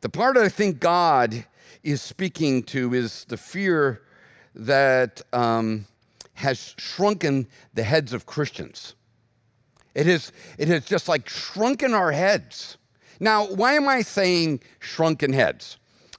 The 0.00 0.08
part 0.08 0.36
I 0.36 0.48
think 0.48 0.80
God 0.80 1.46
is 1.82 2.00
speaking 2.00 2.62
to 2.64 2.94
is 2.94 3.24
the 3.28 3.36
fear 3.36 4.02
that 4.54 5.20
um, 5.32 5.86
has 6.34 6.74
shrunken 6.78 7.46
the 7.74 7.82
heads 7.82 8.12
of 8.12 8.26
Christians. 8.26 8.94
It 9.94 10.06
has, 10.06 10.32
it 10.58 10.68
has 10.68 10.84
just 10.84 11.08
like 11.08 11.28
shrunken 11.28 11.94
our 11.94 12.12
heads. 12.12 12.78
Now, 13.20 13.46
why 13.46 13.74
am 13.74 13.88
I 13.88 14.02
saying 14.02 14.60
shrunken 14.80 15.32
heads? 15.32 15.78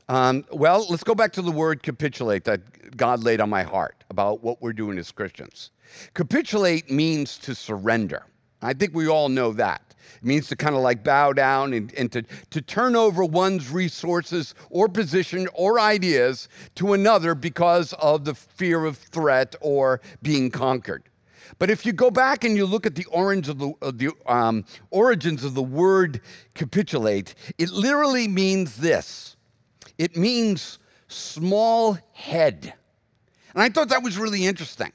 Um, 0.09 0.45
well, 0.51 0.85
let's 0.89 1.03
go 1.03 1.15
back 1.15 1.33
to 1.33 1.41
the 1.41 1.51
word 1.51 1.81
capitulate 1.81 2.43
that 2.43 2.95
God 2.97 3.23
laid 3.23 3.41
on 3.41 3.49
my 3.49 3.63
heart 3.63 4.03
about 4.09 4.43
what 4.43 4.61
we're 4.61 4.73
doing 4.73 4.97
as 4.97 5.11
Christians. 5.11 5.71
Capitulate 6.13 6.91
means 6.91 7.37
to 7.39 7.55
surrender. 7.55 8.23
I 8.61 8.73
think 8.73 8.93
we 8.93 9.07
all 9.07 9.29
know 9.29 9.53
that. 9.53 9.92
It 10.17 10.23
means 10.23 10.47
to 10.47 10.55
kind 10.55 10.75
of 10.75 10.81
like 10.81 11.03
bow 11.03 11.33
down 11.33 11.73
and, 11.73 11.93
and 11.95 12.11
to, 12.11 12.23
to 12.51 12.61
turn 12.61 12.95
over 12.95 13.23
one's 13.23 13.69
resources 13.69 14.55
or 14.69 14.89
position 14.89 15.47
or 15.53 15.79
ideas 15.79 16.47
to 16.75 16.93
another 16.93 17.35
because 17.35 17.93
of 17.93 18.25
the 18.25 18.35
fear 18.35 18.85
of 18.85 18.97
threat 18.97 19.55
or 19.61 20.01
being 20.21 20.51
conquered. 20.51 21.03
But 21.59 21.69
if 21.69 21.85
you 21.85 21.93
go 21.93 22.09
back 22.09 22.43
and 22.43 22.55
you 22.55 22.65
look 22.65 22.85
at 22.85 22.95
the, 22.95 23.05
orange 23.05 23.49
of 23.49 23.59
the, 23.59 23.73
of 23.81 23.97
the 23.97 24.11
um, 24.25 24.65
origins 24.89 25.43
of 25.43 25.53
the 25.53 25.63
word 25.63 26.21
capitulate, 26.55 27.35
it 27.57 27.69
literally 27.69 28.27
means 28.27 28.77
this 28.77 29.35
it 29.97 30.17
means 30.17 30.79
small 31.07 31.99
head. 32.13 32.73
And 33.53 33.61
I 33.61 33.69
thought 33.69 33.89
that 33.89 34.01
was 34.01 34.17
really 34.17 34.45
interesting 34.45 34.91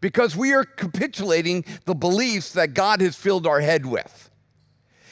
because 0.00 0.36
we 0.36 0.52
are 0.52 0.64
capitulating 0.64 1.64
the 1.84 1.94
beliefs 1.94 2.52
that 2.52 2.74
God 2.74 3.00
has 3.00 3.16
filled 3.16 3.46
our 3.46 3.60
head 3.60 3.84
with. 3.84 4.27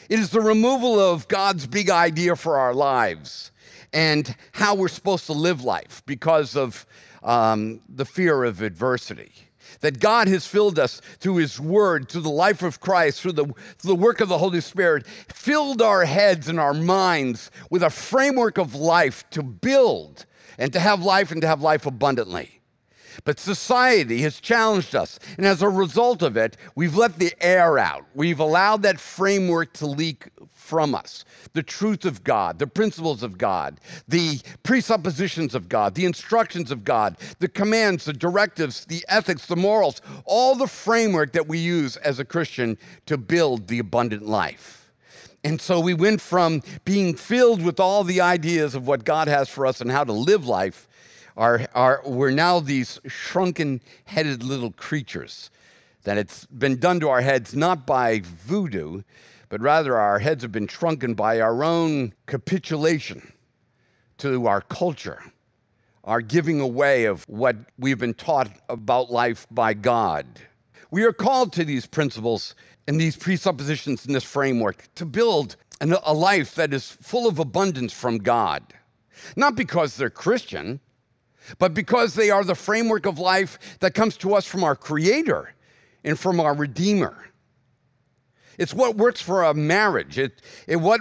It 0.08 0.18
is 0.18 0.30
the 0.30 0.40
removal 0.40 1.00
of 1.00 1.28
God's 1.28 1.66
big 1.66 1.90
idea 1.90 2.36
for 2.36 2.58
our 2.58 2.74
lives 2.74 3.50
and 3.92 4.34
how 4.52 4.74
we're 4.74 4.88
supposed 4.88 5.26
to 5.26 5.32
live 5.32 5.64
life 5.64 6.02
because 6.06 6.56
of 6.56 6.86
um, 7.22 7.80
the 7.88 8.04
fear 8.04 8.44
of 8.44 8.62
adversity. 8.62 9.32
That 9.80 9.98
God 9.98 10.28
has 10.28 10.46
filled 10.46 10.78
us 10.78 11.00
through 11.18 11.36
His 11.36 11.58
Word, 11.58 12.08
through 12.08 12.22
the 12.22 12.30
life 12.30 12.62
of 12.62 12.80
Christ, 12.80 13.20
through 13.20 13.32
the, 13.32 13.44
through 13.44 13.88
the 13.88 13.94
work 13.94 14.20
of 14.20 14.28
the 14.28 14.38
Holy 14.38 14.60
Spirit, 14.60 15.06
filled 15.06 15.82
our 15.82 16.04
heads 16.04 16.48
and 16.48 16.60
our 16.60 16.72
minds 16.72 17.50
with 17.70 17.82
a 17.82 17.90
framework 17.90 18.58
of 18.58 18.74
life 18.74 19.28
to 19.30 19.42
build 19.42 20.24
and 20.56 20.72
to 20.72 20.80
have 20.80 21.02
life 21.02 21.30
and 21.30 21.40
to 21.42 21.48
have 21.48 21.60
life 21.60 21.84
abundantly. 21.84 22.60
But 23.24 23.38
society 23.38 24.22
has 24.22 24.40
challenged 24.40 24.94
us. 24.94 25.18
And 25.36 25.46
as 25.46 25.62
a 25.62 25.68
result 25.68 26.22
of 26.22 26.36
it, 26.36 26.56
we've 26.74 26.96
let 26.96 27.18
the 27.18 27.32
air 27.40 27.78
out. 27.78 28.04
We've 28.14 28.40
allowed 28.40 28.82
that 28.82 29.00
framework 29.00 29.72
to 29.74 29.86
leak 29.86 30.28
from 30.66 30.94
us 30.94 31.24
the 31.52 31.62
truth 31.62 32.04
of 32.04 32.24
God, 32.24 32.58
the 32.58 32.66
principles 32.66 33.22
of 33.22 33.38
God, 33.38 33.80
the 34.06 34.40
presuppositions 34.62 35.54
of 35.54 35.68
God, 35.68 35.94
the 35.94 36.04
instructions 36.04 36.70
of 36.70 36.84
God, 36.84 37.16
the 37.38 37.48
commands, 37.48 38.04
the 38.04 38.12
directives, 38.12 38.84
the 38.84 39.04
ethics, 39.08 39.46
the 39.46 39.56
morals, 39.56 40.02
all 40.24 40.54
the 40.54 40.66
framework 40.66 41.32
that 41.32 41.48
we 41.48 41.58
use 41.58 41.96
as 41.98 42.18
a 42.18 42.24
Christian 42.24 42.76
to 43.06 43.16
build 43.16 43.68
the 43.68 43.78
abundant 43.78 44.26
life. 44.26 44.92
And 45.44 45.60
so 45.60 45.78
we 45.78 45.94
went 45.94 46.20
from 46.20 46.62
being 46.84 47.14
filled 47.14 47.62
with 47.62 47.78
all 47.78 48.02
the 48.02 48.20
ideas 48.20 48.74
of 48.74 48.86
what 48.88 49.04
God 49.04 49.28
has 49.28 49.48
for 49.48 49.64
us 49.64 49.80
and 49.80 49.90
how 49.90 50.02
to 50.02 50.12
live 50.12 50.46
life 50.46 50.85
are, 51.36 51.66
are, 51.74 52.00
we're 52.04 52.30
now 52.30 52.60
these 52.60 52.98
shrunken 53.06 53.80
headed 54.06 54.42
little 54.42 54.72
creatures. 54.72 55.50
That 56.04 56.18
it's 56.18 56.46
been 56.46 56.78
done 56.78 57.00
to 57.00 57.08
our 57.08 57.20
heads 57.20 57.54
not 57.54 57.86
by 57.86 58.22
voodoo, 58.24 59.02
but 59.48 59.60
rather 59.60 59.96
our 59.96 60.20
heads 60.20 60.42
have 60.42 60.52
been 60.52 60.68
shrunken 60.68 61.14
by 61.14 61.40
our 61.40 61.62
own 61.62 62.14
capitulation 62.26 63.32
to 64.18 64.46
our 64.46 64.60
culture, 64.60 65.22
our 66.04 66.20
giving 66.20 66.60
away 66.60 67.04
of 67.04 67.24
what 67.28 67.56
we've 67.78 67.98
been 67.98 68.14
taught 68.14 68.50
about 68.68 69.10
life 69.10 69.46
by 69.50 69.74
God. 69.74 70.26
We 70.90 71.04
are 71.04 71.12
called 71.12 71.52
to 71.54 71.64
these 71.64 71.86
principles 71.86 72.54
and 72.86 73.00
these 73.00 73.16
presuppositions 73.16 74.06
in 74.06 74.12
this 74.12 74.24
framework 74.24 74.88
to 74.94 75.04
build 75.04 75.56
an, 75.80 75.92
a 76.04 76.14
life 76.14 76.54
that 76.54 76.72
is 76.72 76.90
full 76.90 77.26
of 77.26 77.38
abundance 77.38 77.92
from 77.92 78.18
God. 78.18 78.62
Not 79.34 79.56
because 79.56 79.96
they're 79.96 80.10
Christian, 80.10 80.80
but 81.58 81.74
because 81.74 82.14
they 82.14 82.30
are 82.30 82.44
the 82.44 82.54
framework 82.54 83.06
of 83.06 83.18
life 83.18 83.78
that 83.80 83.94
comes 83.94 84.16
to 84.18 84.34
us 84.34 84.46
from 84.46 84.64
our 84.64 84.76
Creator 84.76 85.54
and 86.04 86.18
from 86.18 86.40
our 86.40 86.54
Redeemer. 86.54 87.26
It's 88.58 88.72
what 88.72 88.96
works 88.96 89.20
for 89.20 89.42
a 89.42 89.54
marriage. 89.54 90.18
It, 90.18 90.40
it 90.66 90.76
what 90.76 91.00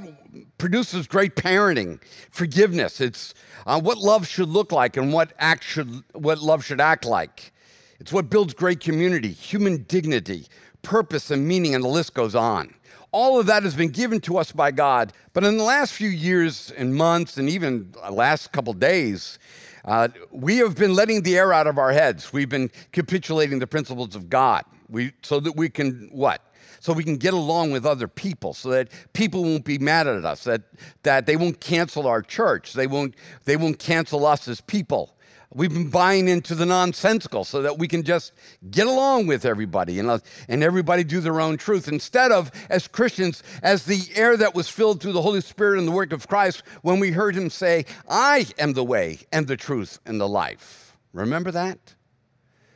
produces 0.58 1.08
great 1.08 1.36
parenting, 1.36 2.00
forgiveness. 2.30 3.00
It's 3.00 3.34
uh, 3.66 3.80
what 3.80 3.98
love 3.98 4.28
should 4.28 4.50
look 4.50 4.72
like 4.72 4.98
and 4.98 5.14
what 5.14 5.34
act 5.40 5.64
should 5.64 6.04
what 6.14 6.40
love 6.40 6.66
should 6.66 6.82
act 6.82 7.06
like. 7.06 7.54
It's 8.00 8.12
what 8.12 8.30
builds 8.30 8.54
great 8.54 8.82
community, 8.82 9.32
human 9.32 9.84
dignity, 9.84 10.48
purpose 10.82 11.32
and 11.32 11.48
meaning, 11.48 11.74
and 11.74 11.84
the 11.84 11.90
list 11.90 12.14
goes 12.14 12.36
on. 12.36 12.74
All 13.12 13.40
of 13.40 13.46
that 13.46 13.64
has 13.64 13.74
been 13.74 13.90
given 13.90 14.20
to 14.22 14.38
us 14.38 14.52
by 14.52 14.72
God. 14.72 15.14
But 15.32 15.46
in 15.46 15.58
the 15.58 15.64
last 15.64 15.94
few 15.94 16.10
years 16.10 16.72
and 16.76 16.94
months, 16.94 17.38
and 17.38 17.50
even 17.50 17.94
last 18.12 18.52
couple 18.52 18.74
days, 18.74 19.40
uh, 19.86 20.08
we 20.32 20.58
have 20.58 20.76
been 20.76 20.94
letting 20.94 21.22
the 21.22 21.38
air 21.38 21.54
out 21.54 21.68
of 21.68 21.78
our 21.78 21.92
heads. 21.92 22.34
We've 22.34 22.50
been 22.50 22.72
capitulating 22.92 23.60
the 23.60 23.68
principles 23.68 24.16
of 24.16 24.30
God 24.30 24.64
we, 24.90 25.14
so 25.22 25.40
that 25.40 25.56
we 25.56 25.70
can 25.70 26.10
what? 26.12 26.42
So 26.80 26.94
we 26.94 27.04
can 27.04 27.18
get 27.18 27.34
along 27.34 27.72
with 27.72 27.86
other 27.86 28.08
people, 28.08 28.54
so 28.54 28.70
that 28.70 28.90
people 29.14 29.44
won't 29.44 29.66
be 29.66 29.78
mad 29.78 30.08
at 30.08 30.24
us, 30.24 30.44
that, 30.44 30.62
that 31.04 31.26
they 31.26 31.36
won't 31.36 31.60
cancel 31.60 32.06
our 32.06 32.22
church, 32.22 32.74
they 32.74 32.88
won't, 32.88 33.16
they 33.46 33.58
won't 33.58 33.80
cancel 33.80 34.26
us 34.26 34.48
as 34.48 34.62
people. 34.62 35.15
We've 35.56 35.74
been 35.74 35.90
buying 35.90 36.28
into 36.28 36.54
the 36.54 36.66
nonsensical 36.66 37.46
so 37.46 37.62
that 37.62 37.78
we 37.78 37.88
can 37.88 38.04
just 38.04 38.34
get 38.70 38.88
along 38.88 39.28
with 39.28 39.46
everybody 39.46 40.00
and, 40.00 40.22
and 40.50 40.62
everybody 40.62 41.06
do 41.06 41.22
their 41.22 41.40
own 41.40 41.56
truth. 41.56 41.88
Instead 41.88 42.34
of, 42.34 42.52
as 42.70 42.90
Christians, 42.90 43.42
as 43.64 43.86
the 43.86 44.10
air 44.16 44.36
that 44.36 44.54
was 44.54 44.68
filled 44.68 45.02
through 45.02 45.14
the 45.14 45.22
Holy 45.22 45.40
Spirit 45.40 45.80
and 45.80 45.88
the 45.88 45.94
work 45.94 46.12
of 46.12 46.28
Christ 46.28 46.62
when 46.82 47.00
we 47.00 47.12
heard 47.12 47.36
him 47.36 47.50
say, 47.50 47.86
I 48.10 48.48
am 48.60 48.74
the 48.74 48.84
way 48.84 49.20
and 49.32 49.48
the 49.48 49.56
truth 49.56 50.00
and 50.06 50.20
the 50.20 50.28
life. 50.28 50.98
Remember 51.14 51.52
that? 51.52 51.96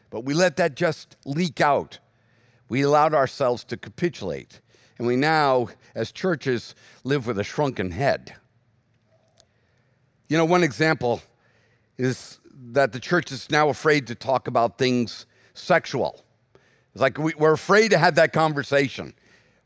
But 0.09 0.23
we 0.23 0.33
let 0.33 0.55
that 0.55 0.75
just 0.75 1.17
leak 1.25 1.59
out. 1.59 1.99
We 2.69 2.81
allowed 2.81 3.13
ourselves 3.13 3.65
to 3.65 3.75
capitulate. 3.75 4.61
And 4.97 5.05
we 5.05 5.17
now, 5.17 5.67
as 5.93 6.13
churches, 6.13 6.75
live 7.03 7.27
with 7.27 7.39
a 7.39 7.43
shrunken 7.43 7.91
head. 7.91 8.35
You 10.29 10.37
know, 10.37 10.45
one 10.45 10.63
example 10.63 11.21
is 11.97 12.39
that 12.71 12.91
the 12.91 12.99
church 12.99 13.31
is 13.31 13.49
now 13.49 13.69
afraid 13.69 14.07
to 14.07 14.15
talk 14.15 14.47
about 14.47 14.77
things 14.77 15.25
sexual. 15.53 16.23
It's 16.93 17.01
like 17.01 17.17
we, 17.17 17.33
are 17.33 17.53
afraid 17.53 17.89
to 17.89 17.97
have 17.97 18.15
that 18.15 18.33
conversation 18.33 19.13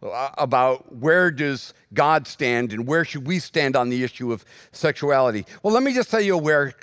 uh, 0.01 0.29
about 0.37 0.95
where 0.95 1.31
does 1.31 1.73
God 1.93 2.27
stand 2.27 2.73
and 2.73 2.87
where 2.87 3.05
should 3.05 3.25
we 3.25 3.39
stand 3.39 3.75
on 3.75 3.89
the 3.89 4.03
issue 4.03 4.31
of 4.31 4.43
sexuality. 4.71 5.45
Well, 5.61 5.73
let 5.73 5.83
me 5.83 5.93
just 5.93 6.11
tell 6.11 6.21
you 6.21 6.37
where 6.37 6.73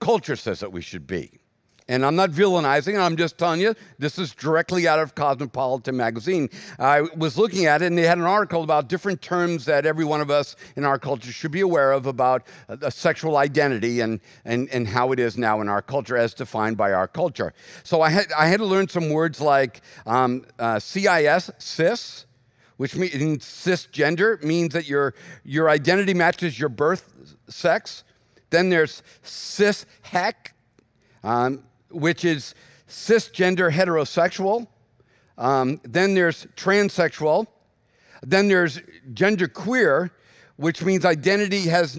culture 0.00 0.36
says 0.36 0.60
that 0.60 0.72
we 0.72 0.80
should 0.80 1.06
be. 1.06 1.40
And 1.86 2.04
I'm 2.06 2.16
not 2.16 2.30
villainizing, 2.30 2.98
I'm 2.98 3.14
just 3.14 3.36
telling 3.36 3.60
you, 3.60 3.74
this 3.98 4.18
is 4.18 4.34
directly 4.34 4.88
out 4.88 5.00
of 5.00 5.14
Cosmopolitan 5.14 5.94
magazine. 5.94 6.48
I 6.78 7.02
was 7.14 7.36
looking 7.36 7.66
at 7.66 7.82
it, 7.82 7.86
and 7.86 7.98
they 7.98 8.06
had 8.06 8.16
an 8.16 8.24
article 8.24 8.62
about 8.62 8.88
different 8.88 9.20
terms 9.20 9.66
that 9.66 9.84
every 9.84 10.06
one 10.06 10.22
of 10.22 10.30
us 10.30 10.56
in 10.76 10.84
our 10.86 10.98
culture 10.98 11.30
should 11.30 11.50
be 11.50 11.60
aware 11.60 11.92
of 11.92 12.06
about 12.06 12.46
uh, 12.70 12.88
sexual 12.88 13.36
identity 13.36 14.00
and, 14.00 14.20
and, 14.46 14.70
and 14.70 14.88
how 14.88 15.12
it 15.12 15.18
is 15.18 15.36
now 15.36 15.60
in 15.60 15.68
our 15.68 15.82
culture 15.82 16.16
as 16.16 16.32
defined 16.32 16.78
by 16.78 16.90
our 16.90 17.06
culture. 17.06 17.52
So 17.82 18.00
I 18.00 18.08
had, 18.08 18.32
I 18.32 18.46
had 18.46 18.60
to 18.60 18.66
learn 18.66 18.88
some 18.88 19.10
words 19.10 19.38
like 19.42 19.82
um, 20.06 20.46
uh, 20.58 20.78
CIS, 20.78 21.50
cis, 21.58 22.24
which 22.78 22.96
means 22.96 23.44
cisgender, 23.44 24.42
means 24.42 24.72
that 24.72 24.88
your, 24.88 25.14
your 25.44 25.68
identity 25.68 26.14
matches 26.14 26.58
your 26.58 26.70
birth 26.70 27.12
sex. 27.46 28.04
Then 28.48 28.70
there's 28.70 29.02
cis 29.22 29.84
hec. 30.00 30.54
Um, 31.22 31.62
which 31.94 32.24
is 32.24 32.54
cisgender 32.88 33.72
heterosexual. 33.72 34.66
Um, 35.38 35.80
then 35.84 36.14
there's 36.14 36.46
transsexual. 36.56 37.46
Then 38.22 38.48
there's 38.48 38.80
genderqueer, 39.12 40.10
which 40.56 40.82
means 40.82 41.04
identity 41.04 41.62
has 41.62 41.98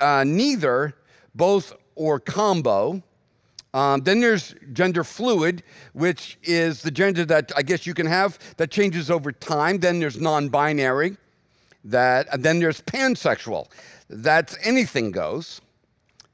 uh, 0.00 0.24
neither, 0.26 0.94
both, 1.34 1.74
or 1.94 2.20
combo. 2.20 3.02
Um, 3.74 4.00
then 4.02 4.20
there's 4.20 4.54
gender 4.72 5.04
fluid, 5.04 5.62
which 5.92 6.38
is 6.42 6.82
the 6.82 6.90
gender 6.90 7.24
that 7.26 7.52
I 7.56 7.62
guess 7.62 7.86
you 7.86 7.94
can 7.94 8.06
have 8.06 8.38
that 8.56 8.70
changes 8.70 9.10
over 9.10 9.32
time. 9.32 9.78
Then 9.78 9.98
there's 9.98 10.18
non 10.18 10.48
binary, 10.48 11.18
that, 11.84 12.42
then 12.42 12.58
there's 12.58 12.80
pansexual, 12.80 13.70
that's 14.08 14.56
anything 14.62 15.10
goes. 15.10 15.60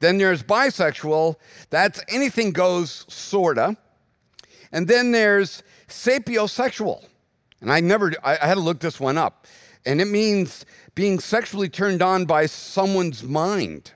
Then 0.03 0.17
there's 0.17 0.43
bisexual, 0.43 1.37
that's 1.69 2.03
anything 2.09 2.51
goes, 2.51 3.05
sorta. 3.07 3.77
And 4.73 4.85
then 4.85 5.13
there's 5.13 5.63
sapiosexual. 5.87 7.05
And 7.61 7.71
I 7.71 7.79
never, 7.79 8.11
I, 8.21 8.37
I 8.41 8.47
had 8.47 8.55
to 8.55 8.59
look 8.59 8.81
this 8.81 8.99
one 8.99 9.17
up. 9.17 9.47
And 9.85 10.01
it 10.01 10.09
means 10.09 10.65
being 10.93 11.19
sexually 11.19 11.69
turned 11.69 12.01
on 12.01 12.25
by 12.25 12.47
someone's 12.47 13.23
mind. 13.23 13.93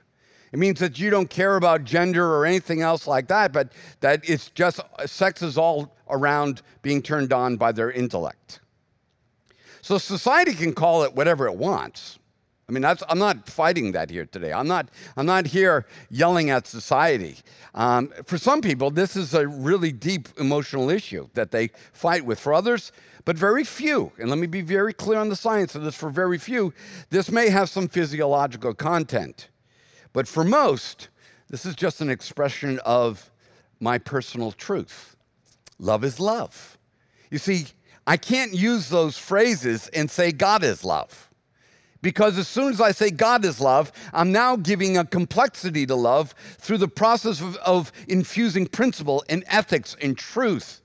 It 0.50 0.58
means 0.58 0.80
that 0.80 0.98
you 0.98 1.10
don't 1.10 1.28
care 1.28 1.56
about 1.56 1.84
gender 1.84 2.26
or 2.36 2.46
anything 2.46 2.80
else 2.80 3.06
like 3.06 3.28
that, 3.28 3.52
but 3.52 3.70
that 4.00 4.26
it's 4.26 4.48
just 4.48 4.80
uh, 4.80 5.06
sex 5.06 5.42
is 5.42 5.58
all 5.58 5.94
around 6.08 6.62
being 6.80 7.02
turned 7.02 7.34
on 7.34 7.58
by 7.58 7.70
their 7.70 7.90
intellect. 7.90 8.60
So 9.82 9.98
society 9.98 10.54
can 10.54 10.72
call 10.72 11.02
it 11.02 11.12
whatever 11.12 11.46
it 11.46 11.56
wants. 11.56 12.18
I 12.68 12.72
mean, 12.74 12.84
I'm 12.84 13.18
not 13.18 13.48
fighting 13.48 13.92
that 13.92 14.10
here 14.10 14.26
today. 14.26 14.52
I'm 14.52 14.68
not, 14.68 14.90
I'm 15.16 15.24
not 15.24 15.46
here 15.46 15.86
yelling 16.10 16.50
at 16.50 16.66
society. 16.66 17.36
Um, 17.74 18.12
for 18.26 18.36
some 18.36 18.60
people, 18.60 18.90
this 18.90 19.16
is 19.16 19.32
a 19.32 19.48
really 19.48 19.90
deep 19.90 20.28
emotional 20.38 20.90
issue 20.90 21.30
that 21.32 21.50
they 21.50 21.70
fight 21.94 22.26
with. 22.26 22.38
For 22.38 22.52
others, 22.52 22.92
but 23.24 23.38
very 23.38 23.64
few, 23.64 24.12
and 24.18 24.28
let 24.28 24.38
me 24.38 24.46
be 24.46 24.60
very 24.60 24.92
clear 24.92 25.18
on 25.18 25.30
the 25.30 25.36
science 25.36 25.74
of 25.74 25.82
this, 25.82 25.94
for 25.94 26.10
very 26.10 26.36
few, 26.36 26.74
this 27.08 27.30
may 27.30 27.48
have 27.48 27.70
some 27.70 27.88
physiological 27.88 28.74
content. 28.74 29.48
But 30.12 30.28
for 30.28 30.44
most, 30.44 31.08
this 31.48 31.64
is 31.64 31.74
just 31.74 32.02
an 32.02 32.10
expression 32.10 32.80
of 32.84 33.30
my 33.80 33.96
personal 33.96 34.52
truth. 34.52 35.16
Love 35.78 36.04
is 36.04 36.20
love. 36.20 36.76
You 37.30 37.38
see, 37.38 37.68
I 38.06 38.18
can't 38.18 38.52
use 38.52 38.90
those 38.90 39.16
phrases 39.16 39.88
and 39.88 40.10
say 40.10 40.32
God 40.32 40.62
is 40.62 40.84
love. 40.84 41.27
Because 42.00 42.38
as 42.38 42.46
soon 42.46 42.72
as 42.72 42.80
I 42.80 42.92
say 42.92 43.10
God 43.10 43.44
is 43.44 43.60
love, 43.60 43.90
I'm 44.12 44.30
now 44.30 44.56
giving 44.56 44.96
a 44.96 45.04
complexity 45.04 45.84
to 45.86 45.96
love 45.96 46.34
through 46.58 46.78
the 46.78 46.88
process 46.88 47.40
of, 47.40 47.56
of, 47.56 47.92
infusing 48.06 48.66
principle 48.66 49.24
and 49.28 49.44
ethics 49.48 49.96
and 50.00 50.16
truth. 50.16 50.80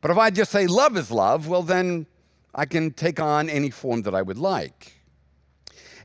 But 0.00 0.10
if 0.10 0.18
I 0.18 0.30
just 0.30 0.52
say 0.52 0.66
love 0.66 0.96
is 0.96 1.10
love, 1.10 1.48
well, 1.48 1.62
then 1.62 2.06
I 2.54 2.66
can 2.66 2.92
take 2.92 3.18
on 3.18 3.48
any 3.48 3.70
form 3.70 4.02
that 4.02 4.14
I 4.14 4.22
would 4.22 4.38
like. 4.38 4.92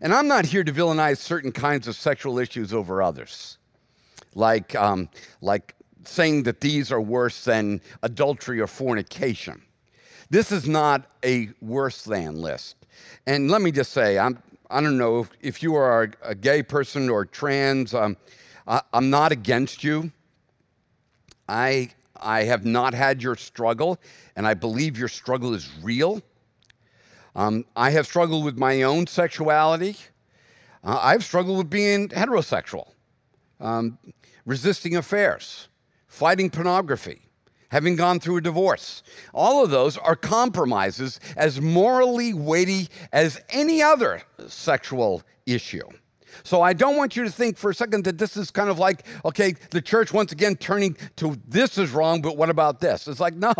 And 0.01 0.13
I'm 0.13 0.27
not 0.27 0.45
here 0.45 0.63
to 0.63 0.71
villainize 0.71 1.17
certain 1.17 1.51
kinds 1.51 1.87
of 1.87 1.95
sexual 1.95 2.39
issues 2.39 2.73
over 2.73 3.03
others, 3.03 3.57
like, 4.33 4.73
um, 4.73 5.09
like 5.41 5.75
saying 6.05 6.43
that 6.43 6.61
these 6.61 6.91
are 6.91 7.01
worse 7.01 7.43
than 7.43 7.81
adultery 8.01 8.61
or 8.61 8.67
fornication. 8.67 9.61
This 10.29 10.51
is 10.51 10.67
not 10.67 11.05
a 11.23 11.49
worse 11.61 12.03
than 12.03 12.41
list. 12.41 12.78
And 13.25 13.49
let 13.49 13.61
me 13.61 13.71
just 13.71 13.91
say, 13.91 14.17
I'm, 14.17 14.41
I 14.69 14.81
don't 14.81 14.97
know 14.97 15.27
if 15.41 15.63
you 15.63 15.75
are 15.75 16.11
a, 16.21 16.35
gay 16.35 16.63
person 16.63 17.09
or 17.09 17.25
trans, 17.25 17.93
um, 17.93 18.17
I, 18.67 18.81
I'm 18.93 19.09
not 19.09 19.31
against 19.31 19.83
you. 19.83 20.11
I, 21.47 21.89
I 22.15 22.43
have 22.43 22.65
not 22.65 22.93
had 22.93 23.23
your 23.23 23.35
struggle, 23.35 23.99
and 24.35 24.45
I 24.45 24.53
believe 24.53 24.97
your 24.97 25.07
struggle 25.07 25.53
is 25.53 25.69
real. 25.81 26.21
Um, 27.35 27.65
I 27.75 27.91
have 27.91 28.05
struggled 28.05 28.45
with 28.45 28.57
my 28.57 28.81
own 28.83 29.07
sexuality. 29.07 29.97
Uh, 30.83 30.99
I've 31.01 31.23
struggled 31.23 31.57
with 31.57 31.69
being 31.69 32.09
heterosexual, 32.09 32.89
um, 33.59 33.97
resisting 34.45 34.95
affairs, 34.95 35.67
fighting 36.07 36.49
pornography, 36.49 37.28
having 37.69 37.95
gone 37.95 38.19
through 38.19 38.37
a 38.37 38.41
divorce. 38.41 39.03
All 39.33 39.63
of 39.63 39.69
those 39.69 39.97
are 39.97 40.15
compromises 40.15 41.19
as 41.37 41.61
morally 41.61 42.33
weighty 42.33 42.89
as 43.11 43.41
any 43.49 43.81
other 43.81 44.23
sexual 44.47 45.23
issue. 45.45 45.87
So 46.43 46.61
I 46.61 46.73
don't 46.73 46.95
want 46.95 47.15
you 47.15 47.23
to 47.23 47.31
think 47.31 47.57
for 47.57 47.71
a 47.71 47.75
second 47.75 48.05
that 48.05 48.17
this 48.17 48.37
is 48.37 48.51
kind 48.51 48.69
of 48.69 48.79
like, 48.79 49.05
okay, 49.25 49.55
the 49.71 49.81
church 49.81 50.13
once 50.13 50.31
again 50.31 50.55
turning 50.55 50.95
to 51.17 51.37
this 51.47 51.77
is 51.77 51.91
wrong, 51.91 52.21
but 52.21 52.37
what 52.37 52.49
about 52.49 52.79
this? 52.79 53.07
It's 53.07 53.19
like, 53.19 53.35
no, 53.35 53.53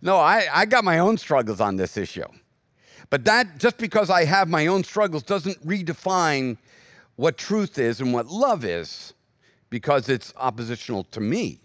no, 0.00 0.16
I, 0.18 0.46
I 0.52 0.66
got 0.66 0.84
my 0.84 0.98
own 0.98 1.18
struggles 1.18 1.60
on 1.60 1.76
this 1.76 1.96
issue. 1.96 2.26
But 3.10 3.24
that, 3.26 3.58
just 3.58 3.76
because 3.76 4.08
I 4.08 4.24
have 4.24 4.48
my 4.48 4.66
own 4.66 4.84
struggles, 4.84 5.22
doesn't 5.22 5.66
redefine 5.66 6.56
what 7.16 7.36
truth 7.36 7.78
is 7.78 8.00
and 8.00 8.14
what 8.14 8.26
love 8.26 8.64
is 8.64 9.12
because 9.68 10.08
it's 10.08 10.32
oppositional 10.36 11.04
to 11.04 11.20
me. 11.20 11.61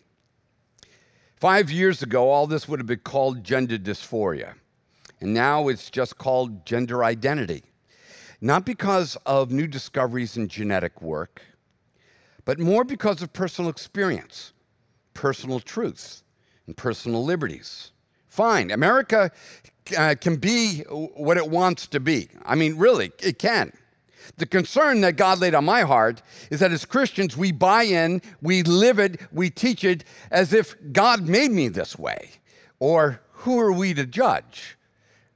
Five 1.40 1.70
years 1.70 2.02
ago, 2.02 2.32
all 2.32 2.48
this 2.48 2.68
would 2.68 2.80
have 2.80 2.88
been 2.88 3.00
called 3.00 3.44
gender 3.44 3.78
dysphoria. 3.78 4.56
And 5.22 5.36
now 5.36 5.68
it's 5.68 5.92
just 5.92 6.18
called 6.18 6.66
gender 6.66 7.04
identity. 7.04 7.64
Not 8.42 8.66
because 8.66 9.18
of 9.24 9.52
new 9.52 9.68
discoveries 9.68 10.36
in 10.36 10.48
genetic 10.48 11.00
work, 11.00 11.44
but 12.44 12.60
more 12.60 12.84
because 12.84 13.22
of 13.22 13.34
personal 13.34 13.70
experience, 13.70 14.54
personal 15.14 15.60
truths, 15.60 16.24
and 16.66 16.76
personal 16.76 17.24
liberties. 17.24 17.92
Fine, 18.28 18.72
America 18.72 19.32
uh, 19.96 20.16
can 20.20 20.38
be 20.38 20.82
what 20.82 21.38
it 21.38 21.50
wants 21.50 21.86
to 21.88 22.00
be. 22.00 22.30
I 22.46 22.56
mean, 22.56 22.78
really, 22.78 23.12
it 23.20 23.38
can. 23.38 23.74
The 24.38 24.46
concern 24.46 25.02
that 25.02 25.14
God 25.14 25.40
laid 25.40 25.56
on 25.56 25.66
my 25.66 25.82
heart 25.82 26.22
is 26.52 26.60
that 26.60 26.72
as 26.72 26.86
Christians, 26.86 27.36
we 27.38 27.52
buy 27.52 27.84
in, 27.84 28.22
we 28.42 28.64
live 28.64 29.00
it, 29.00 29.22
we 29.32 29.50
teach 29.50 29.84
it 29.84 30.04
as 30.32 30.54
if 30.54 30.76
God 30.92 31.28
made 31.28 31.52
me 31.52 31.68
this 31.68 31.98
way. 31.98 32.32
Or 32.80 33.22
who 33.32 33.60
are 33.60 33.72
we 33.72 33.94
to 33.94 34.06
judge? 34.06 34.78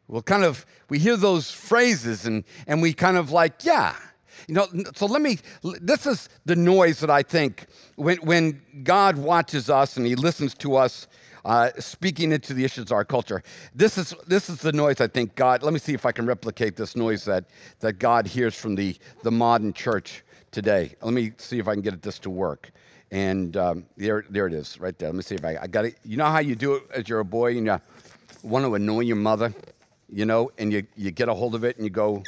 We'll 0.07 0.21
kind 0.21 0.43
of, 0.43 0.65
we 0.89 0.99
hear 0.99 1.15
those 1.15 1.51
phrases 1.51 2.25
and, 2.25 2.43
and 2.67 2.81
we 2.81 2.93
kind 2.93 3.17
of 3.17 3.31
like, 3.31 3.63
yeah. 3.63 3.95
You 4.47 4.55
know, 4.55 4.67
so 4.95 5.05
let 5.05 5.21
me, 5.21 5.39
this 5.81 6.05
is 6.05 6.27
the 6.45 6.55
noise 6.55 6.99
that 6.99 7.09
I 7.09 7.23
think 7.23 7.67
when, 7.95 8.17
when 8.17 8.61
God 8.83 9.17
watches 9.17 9.69
us 9.69 9.97
and 9.97 10.05
he 10.05 10.15
listens 10.15 10.53
to 10.55 10.75
us 10.75 11.07
uh, 11.45 11.69
speaking 11.79 12.31
into 12.31 12.53
the 12.53 12.63
issues 12.63 12.85
of 12.85 12.91
our 12.91 13.05
culture. 13.05 13.43
This 13.73 13.97
is, 13.97 14.13
this 14.27 14.49
is 14.49 14.59
the 14.59 14.71
noise 14.71 15.01
I 15.01 15.07
think 15.07 15.35
God, 15.35 15.63
let 15.63 15.73
me 15.73 15.79
see 15.79 15.93
if 15.93 16.05
I 16.05 16.11
can 16.11 16.25
replicate 16.25 16.75
this 16.75 16.95
noise 16.95 17.25
that, 17.25 17.45
that 17.79 17.93
God 17.93 18.27
hears 18.27 18.55
from 18.55 18.75
the, 18.75 18.95
the 19.23 19.31
modern 19.31 19.73
church 19.73 20.23
today. 20.51 20.95
Let 21.01 21.13
me 21.13 21.33
see 21.37 21.59
if 21.59 21.67
I 21.67 21.73
can 21.73 21.81
get 21.81 22.01
this 22.01 22.19
to 22.19 22.29
work. 22.29 22.71
And 23.11 23.57
um, 23.57 23.85
there, 23.97 24.23
there 24.29 24.47
it 24.47 24.53
is, 24.53 24.79
right 24.79 24.97
there. 24.97 25.09
Let 25.09 25.15
me 25.15 25.21
see 25.23 25.35
if 25.35 25.43
I, 25.43 25.57
I 25.61 25.67
got 25.67 25.85
it. 25.85 25.97
You 26.05 26.17
know 26.17 26.25
how 26.25 26.39
you 26.39 26.55
do 26.55 26.75
it 26.75 26.83
as 26.93 27.09
you're 27.09 27.19
a 27.19 27.25
boy 27.25 27.57
and 27.57 27.65
you 27.65 27.81
want 28.43 28.65
to 28.65 28.75
annoy 28.75 29.01
your 29.01 29.17
mother, 29.17 29.53
you 30.09 30.25
know, 30.25 30.51
and 30.57 30.71
you, 30.71 30.85
you 30.95 31.11
get 31.11 31.27
a 31.27 31.33
hold 31.33 31.55
of 31.55 31.63
it 31.63 31.75
and 31.75 31.85
you 31.85 31.89
go, 31.89 32.23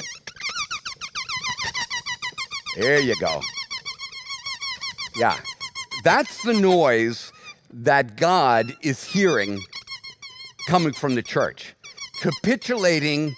there 2.76 3.00
you 3.00 3.14
go. 3.20 3.40
Yeah. 5.16 5.38
That's 6.02 6.42
the 6.42 6.52
noise 6.52 7.32
that 7.74 8.16
God 8.16 8.76
is 8.82 9.02
hearing 9.04 9.58
coming 10.68 10.92
from 10.92 11.16
the 11.16 11.22
church, 11.22 11.74
capitulating 12.20 13.34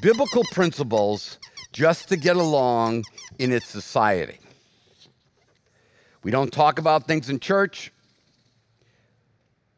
biblical 0.00 0.42
principles 0.52 1.38
just 1.72 2.08
to 2.08 2.16
get 2.16 2.36
along 2.36 3.04
in 3.38 3.52
its 3.52 3.66
society. 3.66 4.38
We 6.22 6.30
don't 6.30 6.52
talk 6.52 6.78
about 6.78 7.06
things 7.06 7.28
in 7.28 7.40
church. 7.40 7.92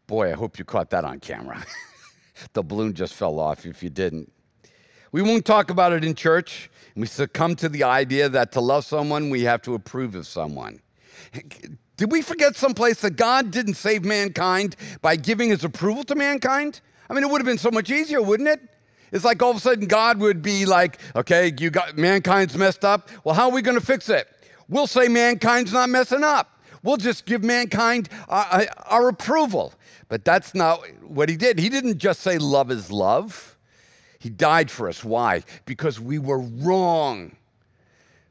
Boy, 0.07 0.31
I 0.31 0.35
hope 0.35 0.59
you 0.59 0.65
caught 0.65 0.91
that 0.91 1.05
on 1.05 1.19
camera. 1.19 1.65
the 2.53 2.63
balloon 2.63 2.95
just 2.95 3.15
fell 3.15 3.41
off 3.41 3.67
if 3.67 3.83
you 3.83 3.91
didn't. 3.91 4.33
We 5.11 5.23
won't 5.23 5.45
talk 5.45 5.71
about 5.71 5.93
it 5.93 6.05
in 6.05 6.15
church. 6.15 6.71
We 6.95 7.07
succumb 7.07 7.57
to 7.57 7.69
the 7.69 7.83
idea 7.83 8.29
that 8.29 8.53
to 8.53 8.61
love 8.61 8.85
someone, 8.85 9.31
we 9.31 9.43
have 9.43 9.63
to 9.63 9.75
approve 9.75 10.15
of 10.15 10.27
someone. 10.27 10.81
Did 11.97 12.11
we 12.11 12.23
forget 12.23 12.57
someplace 12.57 13.01
that 13.03 13.13
God 13.13 13.51
didn't 13.51 13.75
save 13.75 14.05
mankind 14.05 14.75
by 15.01 15.17
giving 15.17 15.51
his 15.51 15.63
approval 15.63 16.03
to 16.05 16.15
mankind? 16.15 16.81
I 17.09 17.15
mean, 17.15 17.23
it 17.23 17.31
would 17.31 17.41
have 17.41 17.47
been 17.47 17.59
so 17.59 17.71
much 17.71 17.91
easier, 17.91 18.21
wouldn't 18.21 18.49
it? 18.49 18.61
It's 19.13 19.25
like 19.25 19.41
all 19.43 19.53
of 19.53 19.59
a 19.59 19.61
sudden 19.61 19.87
God 19.87 20.19
would 20.19 20.43
be 20.43 20.67
like, 20.67 20.99
okay, 21.15 21.53
you 21.57 21.71
got 21.71 21.97
mankind's 21.97 22.57
messed 22.57 22.85
up. 22.85 23.09
Well, 23.23 23.37
how 23.37 23.49
are 23.49 23.53
we 23.53 23.63
going 23.63 23.79
to 23.79 23.85
fix 23.85 24.09
it? 24.09 24.29
We'll 24.69 24.89
say 24.89 25.07
mankind's 25.07 25.73
not 25.73 25.89
messing 25.89 26.25
up. 26.25 26.51
We'll 26.83 26.97
just 26.97 27.25
give 27.25 27.45
mankind 27.45 28.09
our, 28.29 28.45
uh, 28.45 28.65
uh, 28.65 28.67
our 28.87 29.09
approval. 29.09 29.73
But 30.09 30.25
that's 30.25 30.55
not 30.55 30.81
what 31.03 31.29
he 31.29 31.37
did. 31.37 31.61
He 31.61 31.69
didn't 31.69 31.99
just 31.99 32.21
say 32.21 32.39
love 32.39 32.71
is 32.73 32.91
love. 32.91 33.57
He 34.19 34.31
died 34.31 34.71
for 34.71 34.89
us. 34.89 35.05
Why? 35.05 35.45
Because 35.65 36.01
we 36.01 36.19
were 36.19 36.41
wrong. 36.41 37.37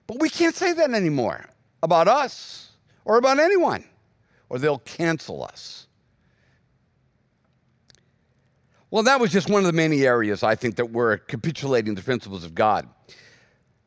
But 0.05 0.19
we 0.19 0.29
can't 0.29 0.55
say 0.55 0.73
that 0.73 0.91
anymore 0.91 1.45
about 1.81 2.07
us 2.07 2.72
or 3.05 3.17
about 3.17 3.39
anyone, 3.39 3.85
or 4.49 4.59
they'll 4.59 4.79
cancel 4.79 5.43
us. 5.43 5.87
Well, 8.91 9.03
that 9.03 9.19
was 9.19 9.31
just 9.31 9.49
one 9.49 9.61
of 9.61 9.65
the 9.65 9.73
many 9.73 10.05
areas 10.05 10.43
I 10.43 10.55
think 10.55 10.75
that 10.75 10.91
we're 10.91 11.17
capitulating 11.17 11.95
the 11.95 12.03
principles 12.03 12.43
of 12.43 12.53
God. 12.53 12.87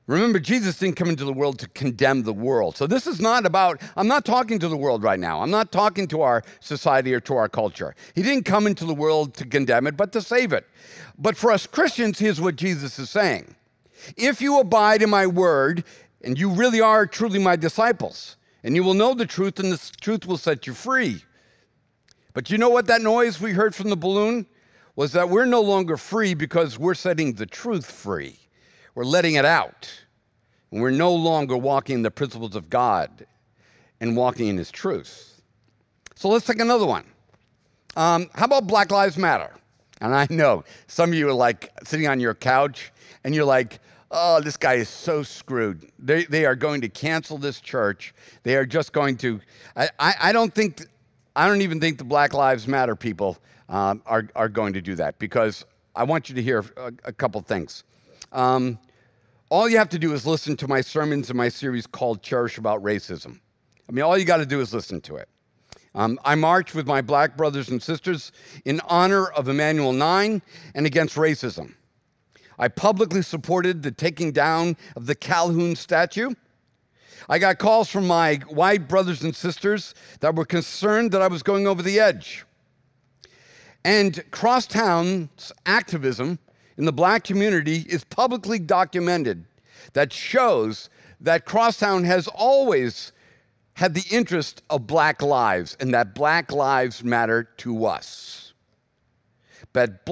Remember, 0.09 0.38
Jesus 0.38 0.79
didn't 0.79 0.96
come 0.96 1.09
into 1.09 1.24
the 1.24 1.33
world 1.33 1.59
to 1.61 1.68
condemn 1.68 2.22
the 2.22 2.33
world. 2.33 2.76
So 2.76 2.87
this 2.87 3.09
is 3.09 3.20
not 3.20 3.44
about, 3.44 3.81
I'm 3.96 4.07
not 4.07 4.24
talking 4.24 4.61
to 4.61 4.68
the 4.68 4.76
world 4.76 5.02
right 5.02 5.18
now. 5.18 5.42
I'm 5.42 5.50
not 5.50 5.72
talking 5.72 6.07
to 6.09 6.22
our 6.22 6.44
society 6.61 7.12
or 7.12 7.18
to 7.20 7.35
our 7.35 7.48
culture. 7.48 7.96
He 8.14 8.22
didn't 8.22 8.44
come 8.44 8.68
into 8.68 8.85
the 8.85 8.94
world 8.94 9.35
to 9.35 9.46
condemn 9.46 9.88
it, 9.88 9.96
but 9.96 10.12
to 10.12 10.22
save 10.22 10.52
it. 10.52 10.64
But 11.18 11.37
for 11.37 11.50
us 11.50 11.66
Christians, 11.66 12.20
here's 12.20 12.40
what 12.40 12.55
Jesus 12.55 12.98
is 13.00 13.11
saying 13.11 13.57
If 14.16 14.40
you 14.40 14.61
abide 14.61 15.02
in 15.02 15.11
my 15.11 15.26
word, 15.26 15.85
and 16.22 16.38
you 16.38 16.50
really 16.50 16.81
are 16.81 17.07
truly 17.07 17.38
my 17.38 17.57
disciples, 17.57 18.36
and 18.66 18.74
you 18.74 18.83
will 18.83 18.94
know 18.94 19.14
the 19.14 19.26
truth, 19.26 19.61
and 19.61 19.70
the 19.70 19.92
truth 20.00 20.26
will 20.26 20.37
set 20.37 20.66
you 20.66 20.74
free. 20.74 21.22
But 22.35 22.50
you 22.50 22.59
know 22.59 22.68
what 22.68 22.88
that 22.88 23.00
noise 23.00 23.40
we 23.40 23.52
heard 23.52 23.76
from 23.76 23.90
the 23.90 23.96
balloon 23.96 24.46
was 24.96 25.12
that 25.12 25.29
we're 25.29 25.44
no 25.44 25.61
longer 25.61 25.96
free 25.96 26.35
because 26.35 26.76
we're 26.76 26.94
setting 26.94 27.35
the 27.35 27.46
truth 27.46 27.88
free. 27.88 28.40
We're 28.96 29.05
letting 29.05 29.37
it 29.37 29.44
out. 29.44 30.02
And 30.72 30.83
we're 30.83 30.90
no 30.90 31.14
longer 31.14 31.57
walking 31.57 32.02
the 32.02 32.11
principles 32.11 32.57
of 32.57 32.68
God 32.68 33.26
and 34.00 34.16
walking 34.16 34.48
in 34.48 34.59
His 34.59 34.72
truth. 34.72 35.40
So 36.16 36.29
let's 36.29 36.44
take 36.44 36.59
another 36.59 36.87
one. 36.87 37.05
Um, 37.94 38.29
how 38.35 38.46
about 38.46 38.66
Black 38.66 38.90
Lives 38.90 39.16
Matter? 39.16 39.55
And 40.00 40.12
I 40.12 40.26
know 40.29 40.64
some 40.88 41.11
of 41.11 41.14
you 41.14 41.29
are 41.29 41.33
like 41.33 41.70
sitting 41.85 42.09
on 42.09 42.18
your 42.18 42.35
couch 42.35 42.90
and 43.22 43.33
you're 43.33 43.44
like, 43.44 43.79
oh, 44.11 44.40
this 44.40 44.57
guy 44.57 44.75
is 44.75 44.88
so 44.88 45.23
screwed. 45.23 45.90
They, 45.99 46.25
they 46.25 46.45
are 46.47 46.57
going 46.57 46.81
to 46.83 46.88
cancel 46.88 47.38
this 47.38 47.61
church. 47.61 48.14
They 48.42 48.57
are 48.57 48.66
just 48.66 48.92
going 48.92 49.16
to. 49.19 49.40
I, 49.77 49.90
I, 49.99 50.14
I 50.21 50.33
don't 50.33 50.55
think, 50.55 50.87
I 51.35 51.49
don't 51.49 51.62
even 51.62 51.81
think 51.81 51.99
the 51.99 52.05
Black 52.05 52.33
Lives 52.33 52.66
Matter 52.69 52.97
people 52.97 53.38
um, 53.69 54.03
are, 54.07 54.29
are 54.35 54.49
going 54.49 54.73
to 54.75 54.81
do 54.81 54.95
that 54.97 55.19
because 55.19 55.64
I 55.95 56.05
want 56.05 56.29
you 56.29 56.35
to 56.37 56.42
hear 56.42 56.64
a, 56.77 56.92
a 57.05 57.12
couple 57.12 57.40
things. 57.40 57.85
Um, 58.33 58.79
all 59.49 59.69
you 59.69 59.79
have 59.79 59.88
to 59.90 59.99
do 59.99 60.12
is 60.12 60.27
listen 60.27 60.57
to 60.57 60.69
my 60.69 60.81
sermons 60.81 61.31
in 61.31 61.37
my 61.37 61.49
series 61.49 61.87
called 61.87 62.23
Cherish 62.23 62.59
About 62.59 62.83
Racism. 62.83 63.40
I 63.88 63.92
mean, 63.92 64.03
all 64.03 64.19
you 64.19 64.25
got 64.25 64.38
to 64.38 64.47
do 64.47 64.61
is 64.61 64.75
listen 64.75 65.01
to 65.03 65.16
it. 65.16 65.29
Um, 65.95 66.19
I 66.25 66.35
march 66.35 66.75
with 66.75 66.87
my 66.87 67.01
black 67.01 67.37
brothers 67.37 67.71
and 67.71 67.83
sisters 67.83 68.31
in 68.64 68.81
honor 68.87 69.29
of 69.29 69.49
Emanuel 69.49 69.92
9 69.92 70.42
and 70.75 70.87
against 70.87 71.16
racism. 71.16 71.75
I 72.59 72.69
publicly 72.69 73.23
supported 73.23 73.83
the 73.83 73.90
taking 73.90 74.33
down 74.33 74.77
of 74.95 75.07
the 75.07 75.14
Calhoun 75.14 75.77
statue. 75.77 76.35
I 77.29 77.38
got 77.38 77.59
calls 77.59 77.88
from 77.88 78.07
my 78.07 78.37
white 78.49 78.88
brothers 78.88 79.23
and 79.23 79.35
sisters 79.35 79.95
that 80.21 80.35
were 80.35 80.45
concerned 80.45 81.12
that 81.12 81.23
I 81.23 81.29
was 81.29 81.42
going 81.42 81.66
over 81.66 81.83
the 81.83 81.99
edge. 81.99 82.45
And 83.85 84.25
Crosstown's 84.31 85.53
activism 85.64 86.38
in 86.77 86.85
the 86.85 86.92
black 86.92 87.25
community 87.25 87.85
is 87.88 88.05
publicly 88.05 88.59
documented 88.59 89.45
that 89.92 90.12
shows 90.12 90.90
that 91.21 91.45
Crosstown 91.45 92.05
has 92.05 92.29
always 92.29 93.12
had 93.75 93.95
the 93.95 94.05
interest 94.11 94.62
of 94.71 94.87
black 94.87 95.23
lives 95.23 95.77
and 95.79 95.92
that 95.92 96.14
black 96.14 96.51
lives 96.51 97.05
matter 97.05 97.45
to 97.59 97.87
us. 97.87 98.55
But 99.73 100.05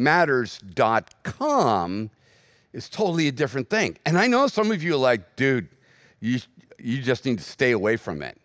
blacklivesmatters.com 0.00 2.10
is 2.72 2.88
totally 2.88 3.28
a 3.28 3.32
different 3.32 3.68
thing. 3.68 3.98
And 4.06 4.16
I 4.18 4.26
know 4.26 4.46
some 4.46 4.72
of 4.72 4.82
you 4.82 4.94
are 4.94 4.98
like, 4.98 5.36
dude, 5.36 5.68
you, 6.20 6.40
you 6.78 7.02
just 7.02 7.24
need 7.24 7.38
to 7.38 7.44
stay 7.44 7.72
away 7.72 7.96
from 7.96 8.20
it. 8.22 8.38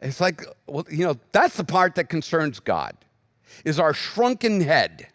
It's 0.00 0.20
like, 0.20 0.42
well, 0.66 0.84
you 0.90 1.04
know, 1.04 1.16
that's 1.32 1.56
the 1.56 1.64
part 1.64 1.96
that 1.96 2.08
concerns 2.08 2.60
God, 2.60 2.96
is 3.64 3.80
our 3.80 3.94
shrunken 3.94 4.60
head 4.60 5.08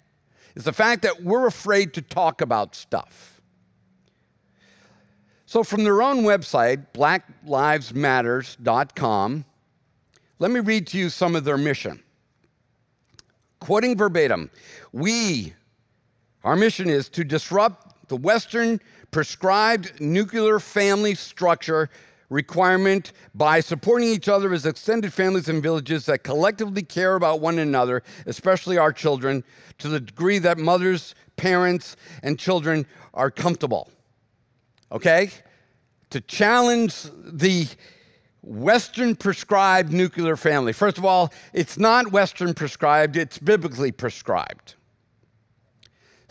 is 0.56 0.64
the 0.66 0.74
fact 0.74 1.04
that 1.04 1.24
we're 1.24 1.48
afraid 1.48 1.94
to 1.94 2.02
talk 2.02 2.42
about 2.42 2.76
stuff. 2.76 3.40
So, 5.46 5.64
from 5.64 5.84
their 5.84 6.02
own 6.02 6.24
website, 6.24 6.88
blacklivesmatters.com, 6.94 9.46
let 10.40 10.52
me 10.52 10.60
read 10.60 10.88
to 10.88 10.98
you 10.98 11.10
some 11.10 11.36
of 11.36 11.44
their 11.44 11.58
mission. 11.58 12.02
Quoting 13.60 13.96
verbatim, 13.98 14.50
we, 14.92 15.54
our 16.44 16.56
mission 16.56 16.90
is 16.90 17.10
to 17.10 17.24
disrupt 17.24 18.08
the 18.08 18.18
Western 18.18 18.80
prescribed 19.12 20.00
nuclear 20.02 20.60
family 20.60 21.16
structure 21.16 21.90
requirement 22.30 23.12
by 23.36 23.60
supporting 23.60 24.08
each 24.08 24.30
other 24.30 24.54
as 24.54 24.66
extended 24.66 25.14
families 25.14 25.50
and 25.50 25.62
villages 25.62 26.06
that 26.06 26.24
collectively 26.24 26.82
care 26.82 27.16
about 27.16 27.42
one 27.42 27.60
another, 27.60 28.02
especially 28.26 28.78
our 28.78 28.94
children, 28.94 29.44
to 29.78 29.90
the 29.90 30.00
degree 30.00 30.40
that 30.40 30.58
mothers, 30.58 31.14
parents, 31.36 31.96
and 32.24 32.40
children 32.40 32.88
are 33.14 33.30
comfortable. 33.30 33.90
Okay? 34.92 35.30
To 36.12 36.22
challenge 36.22 37.04
the 37.24 37.68
Western 38.42 39.16
prescribed 39.16 39.92
nuclear 39.92 40.36
family. 40.36 40.74
First 40.74 40.98
of 40.98 41.06
all, 41.06 41.32
it's 41.54 41.78
not 41.78 42.12
Western 42.12 42.54
prescribed, 42.54 43.18
it's 43.18 43.38
biblically 43.38 43.92
prescribed. 43.92 44.76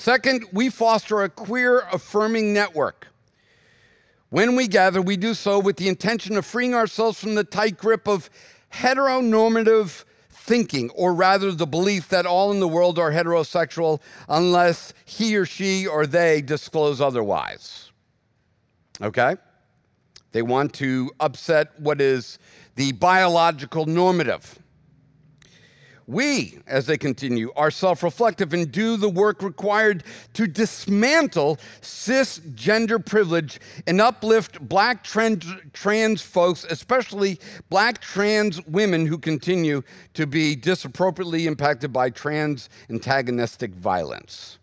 Second, 0.01 0.47
we 0.53 0.71
foster 0.71 1.23
a 1.23 1.29
queer 1.29 1.81
affirming 1.93 2.53
network 2.53 3.11
when 4.31 4.55
we 4.55 4.69
gather, 4.69 5.03
we 5.03 5.17
do 5.17 5.35
so 5.35 5.59
with 5.59 5.77
the 5.77 5.89
intention 5.89 6.37
of 6.37 6.47
freeing 6.47 6.73
ourselves 6.73 7.21
from 7.21 7.35
the 7.35 7.45
tight 7.45 7.77
grip 7.77 8.09
of 8.09 8.31
heteronormative 8.73 10.05
thinking, 10.31 10.89
or 10.91 11.13
rather 11.13 11.51
the 11.51 11.67
belief 11.67 12.09
that 12.09 12.27
all 12.27 12.53
in 12.53 12.61
the 12.61 12.69
world 12.69 12.99
are 12.99 13.11
heterosexual 13.11 14.01
unless 14.29 14.95
he 15.05 15.37
or 15.37 15.45
she 15.45 15.87
or 15.87 16.07
they 16.07 16.41
disclose 16.41 17.01
otherwise. 17.01 17.91
Okay? 19.03 19.37
They 20.31 20.43
want 20.43 20.75
to 20.75 21.11
upset 21.19 21.79
what 21.81 22.01
is 22.01 22.39
the 22.77 22.93
biological 22.93 23.85
normative. 23.87 24.61
We, 26.11 26.59
as 26.67 26.87
they 26.87 26.99
continue, 26.99 27.53
are 27.55 27.71
self 27.71 28.03
reflective 28.03 28.53
and 28.53 28.73
do 28.73 28.97
the 28.97 29.09
work 29.09 29.43
required 29.43 30.03
to 30.33 30.49
dismantle 30.49 31.59
cisgender 31.83 33.05
privilege 33.05 33.61
and 33.87 34.01
uplift 34.01 34.61
black 34.61 35.05
trans, 35.05 35.47
trans 35.73 36.21
folks, 36.21 36.65
especially 36.65 37.39
black 37.69 38.01
trans 38.01 38.61
women 38.67 39.07
who 39.07 39.19
continue 39.19 39.83
to 40.15 40.27
be 40.27 40.57
disappropriately 40.57 41.47
impacted 41.47 41.93
by 41.93 42.11
trans 42.11 42.69
antagonistic 42.89 43.73
violence. 43.73 44.59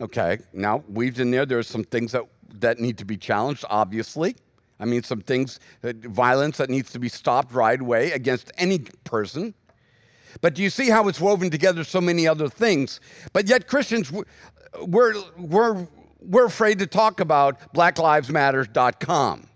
Okay, 0.00 0.38
now 0.52 0.82
weaved 0.88 1.20
in 1.20 1.30
there, 1.30 1.46
there 1.46 1.58
are 1.58 1.62
some 1.62 1.84
things 1.84 2.10
that, 2.10 2.24
that 2.52 2.80
need 2.80 2.98
to 2.98 3.04
be 3.04 3.16
challenged, 3.16 3.64
obviously. 3.70 4.34
I 4.80 4.86
mean, 4.86 5.04
some 5.04 5.20
things, 5.20 5.60
that, 5.82 5.98
violence 5.98 6.56
that 6.56 6.68
needs 6.68 6.90
to 6.92 6.98
be 6.98 7.08
stopped 7.08 7.52
right 7.52 7.80
away 7.80 8.10
against 8.10 8.50
any 8.58 8.80
person. 9.04 9.54
But 10.40 10.54
do 10.54 10.62
you 10.62 10.70
see 10.70 10.90
how 10.90 11.08
it's 11.08 11.20
woven 11.20 11.50
together 11.50 11.84
so 11.84 12.00
many 12.00 12.26
other 12.26 12.48
things? 12.48 13.00
But 13.32 13.48
yet, 13.48 13.66
Christians, 13.66 14.12
we're, 14.80 15.14
we're, 15.36 15.86
we're 16.20 16.46
afraid 16.46 16.78
to 16.80 16.86
talk 16.86 17.20
about 17.20 17.74
blacklivesmatter.com. 17.74 19.48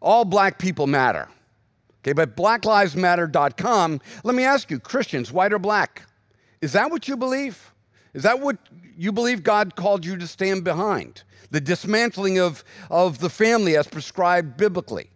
All 0.00 0.24
black 0.24 0.58
people 0.58 0.86
matter. 0.86 1.28
Okay, 2.02 2.12
but 2.12 2.36
blacklivesmatter.com, 2.36 4.00
let 4.22 4.34
me 4.34 4.44
ask 4.44 4.70
you, 4.70 4.78
Christians, 4.78 5.32
white 5.32 5.52
or 5.52 5.58
black, 5.58 6.02
is 6.60 6.72
that 6.72 6.90
what 6.90 7.08
you 7.08 7.16
believe? 7.16 7.72
Is 8.14 8.22
that 8.22 8.40
what 8.40 8.58
you 8.96 9.12
believe 9.12 9.42
God 9.42 9.76
called 9.76 10.06
you 10.06 10.16
to 10.16 10.26
stand 10.26 10.62
behind? 10.62 11.24
The 11.50 11.60
dismantling 11.60 12.38
of, 12.38 12.64
of 12.90 13.18
the 13.18 13.28
family 13.28 13.76
as 13.76 13.86
prescribed 13.88 14.56
biblically 14.56 15.10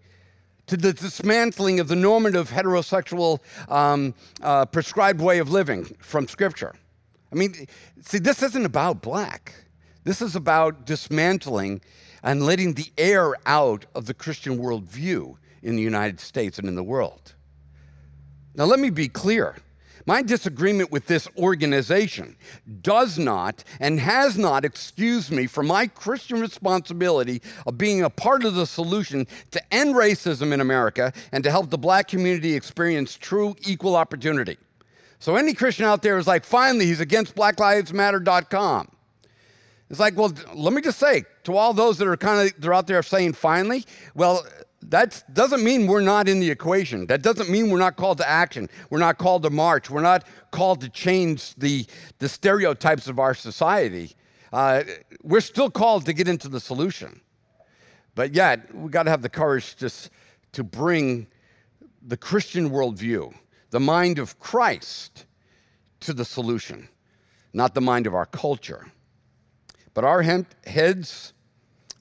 to 0.70 0.76
the 0.76 0.92
dismantling 0.92 1.80
of 1.80 1.88
the 1.88 1.96
normative 1.96 2.50
heterosexual 2.50 3.40
um, 3.68 4.14
uh, 4.40 4.64
prescribed 4.66 5.20
way 5.20 5.40
of 5.40 5.50
living 5.50 5.84
from 5.98 6.28
Scripture. 6.28 6.76
I 7.32 7.34
mean, 7.34 7.66
see, 8.02 8.20
this 8.20 8.40
isn't 8.40 8.64
about 8.64 9.02
black. 9.02 9.52
This 10.04 10.22
is 10.22 10.36
about 10.36 10.86
dismantling 10.86 11.80
and 12.22 12.46
letting 12.46 12.74
the 12.74 12.92
air 12.96 13.34
out 13.46 13.86
of 13.96 14.06
the 14.06 14.14
Christian 14.14 14.58
worldview 14.58 15.38
in 15.60 15.74
the 15.74 15.82
United 15.82 16.20
States 16.20 16.56
and 16.56 16.68
in 16.68 16.76
the 16.76 16.84
world. 16.84 17.34
Now, 18.54 18.66
let 18.66 18.78
me 18.78 18.90
be 18.90 19.08
clear. 19.08 19.56
My 20.06 20.22
disagreement 20.22 20.90
with 20.90 21.06
this 21.06 21.28
organization 21.36 22.36
does 22.82 23.18
not 23.18 23.64
and 23.78 24.00
has 24.00 24.38
not 24.38 24.64
excused 24.64 25.30
me 25.30 25.46
from 25.46 25.66
my 25.66 25.86
Christian 25.86 26.40
responsibility 26.40 27.42
of 27.66 27.78
being 27.78 28.02
a 28.02 28.10
part 28.10 28.44
of 28.44 28.54
the 28.54 28.66
solution 28.66 29.26
to 29.50 29.74
end 29.74 29.94
racism 29.94 30.52
in 30.52 30.60
America 30.60 31.12
and 31.32 31.44
to 31.44 31.50
help 31.50 31.70
the 31.70 31.78
black 31.78 32.08
community 32.08 32.54
experience 32.54 33.16
true 33.16 33.54
equal 33.60 33.96
opportunity. 33.96 34.56
So 35.18 35.36
any 35.36 35.52
Christian 35.52 35.84
out 35.84 36.02
there 36.02 36.16
is 36.16 36.26
like, 36.26 36.44
finally, 36.44 36.86
he's 36.86 37.00
against 37.00 37.34
blacklivesmatter.com. 37.34 38.88
It's 39.90 40.00
like, 40.00 40.16
well, 40.16 40.32
let 40.54 40.72
me 40.72 40.80
just 40.80 40.98
say 40.98 41.24
to 41.44 41.56
all 41.56 41.74
those 41.74 41.98
that 41.98 42.06
are 42.06 42.16
kind 42.16 42.48
of 42.48 42.60
they're 42.60 42.72
out 42.72 42.86
there 42.86 43.02
saying 43.02 43.32
finally, 43.32 43.84
well, 44.14 44.46
that 44.82 45.22
doesn't 45.32 45.62
mean 45.62 45.86
we're 45.86 46.00
not 46.00 46.28
in 46.28 46.40
the 46.40 46.50
equation. 46.50 47.06
That 47.06 47.22
doesn't 47.22 47.50
mean 47.50 47.70
we're 47.70 47.78
not 47.78 47.96
called 47.96 48.18
to 48.18 48.28
action. 48.28 48.68
We're 48.88 48.98
not 48.98 49.18
called 49.18 49.42
to 49.42 49.50
march. 49.50 49.90
We're 49.90 50.00
not 50.00 50.24
called 50.50 50.80
to 50.80 50.88
change 50.88 51.54
the, 51.56 51.86
the 52.18 52.28
stereotypes 52.28 53.06
of 53.06 53.18
our 53.18 53.34
society. 53.34 54.12
Uh, 54.52 54.82
we're 55.22 55.40
still 55.40 55.70
called 55.70 56.06
to 56.06 56.12
get 56.12 56.28
into 56.28 56.48
the 56.48 56.60
solution. 56.60 57.20
But 58.14 58.34
yet, 58.34 58.74
we've 58.74 58.90
got 58.90 59.04
to 59.04 59.10
have 59.10 59.22
the 59.22 59.28
courage 59.28 59.76
just 59.76 60.10
to 60.52 60.64
bring 60.64 61.28
the 62.02 62.16
Christian 62.16 62.70
worldview, 62.70 63.34
the 63.70 63.80
mind 63.80 64.18
of 64.18 64.38
Christ, 64.40 65.26
to 66.00 66.14
the 66.14 66.24
solution, 66.24 66.88
not 67.52 67.74
the 67.74 67.80
mind 67.80 68.06
of 68.06 68.14
our 68.14 68.26
culture. 68.26 68.90
But 69.92 70.04
our 70.04 70.22
heads 70.22 71.32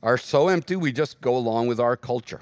are 0.01 0.17
so 0.17 0.47
empty, 0.47 0.75
we 0.75 0.93
just 0.93 1.19
go 1.19 1.35
along 1.35 1.67
with 1.67 1.79
our 1.79 1.97
culture. 1.97 2.41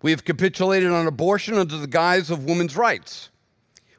We 0.00 0.12
have 0.12 0.24
capitulated 0.24 0.90
on 0.90 1.06
abortion 1.06 1.54
under 1.54 1.76
the 1.76 1.86
guise 1.86 2.30
of 2.30 2.44
women's 2.44 2.76
rights. 2.76 3.30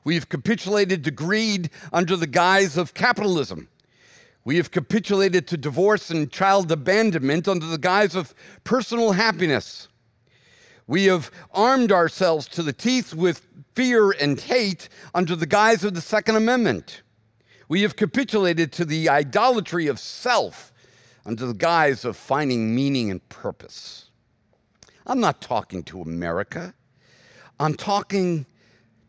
We 0.03 0.15
have 0.15 0.29
capitulated 0.29 1.03
to 1.03 1.11
greed 1.11 1.69
under 1.91 2.15
the 2.15 2.27
guise 2.27 2.77
of 2.77 2.93
capitalism. 2.93 3.67
We 4.45 4.55
have 4.57 4.71
capitulated 4.71 5.45
to 5.47 5.57
divorce 5.57 6.09
and 6.09 6.31
child 6.31 6.71
abandonment 6.71 7.47
under 7.47 7.65
the 7.65 7.77
guise 7.77 8.15
of 8.15 8.33
personal 8.63 9.11
happiness. 9.11 9.89
We 10.87 11.05
have 11.05 11.29
armed 11.51 11.91
ourselves 11.91 12.47
to 12.49 12.63
the 12.63 12.73
teeth 12.73 13.13
with 13.13 13.45
fear 13.75 14.11
and 14.11 14.39
hate 14.39 14.89
under 15.13 15.35
the 15.35 15.45
guise 15.45 15.83
of 15.83 15.93
the 15.93 16.01
Second 16.01 16.35
Amendment. 16.35 17.03
We 17.67 17.83
have 17.83 17.95
capitulated 17.95 18.71
to 18.73 18.85
the 18.85 19.07
idolatry 19.09 19.85
of 19.87 19.99
self 19.99 20.73
under 21.25 21.45
the 21.45 21.53
guise 21.53 22.03
of 22.03 22.17
finding 22.17 22.73
meaning 22.73 23.11
and 23.11 23.27
purpose. 23.29 24.08
I'm 25.09 25.19
not 25.19 25.41
talking 25.41 25.81
to 25.85 26.01
America. 26.01 26.75
I'm 27.59 27.73
talking 27.73 28.45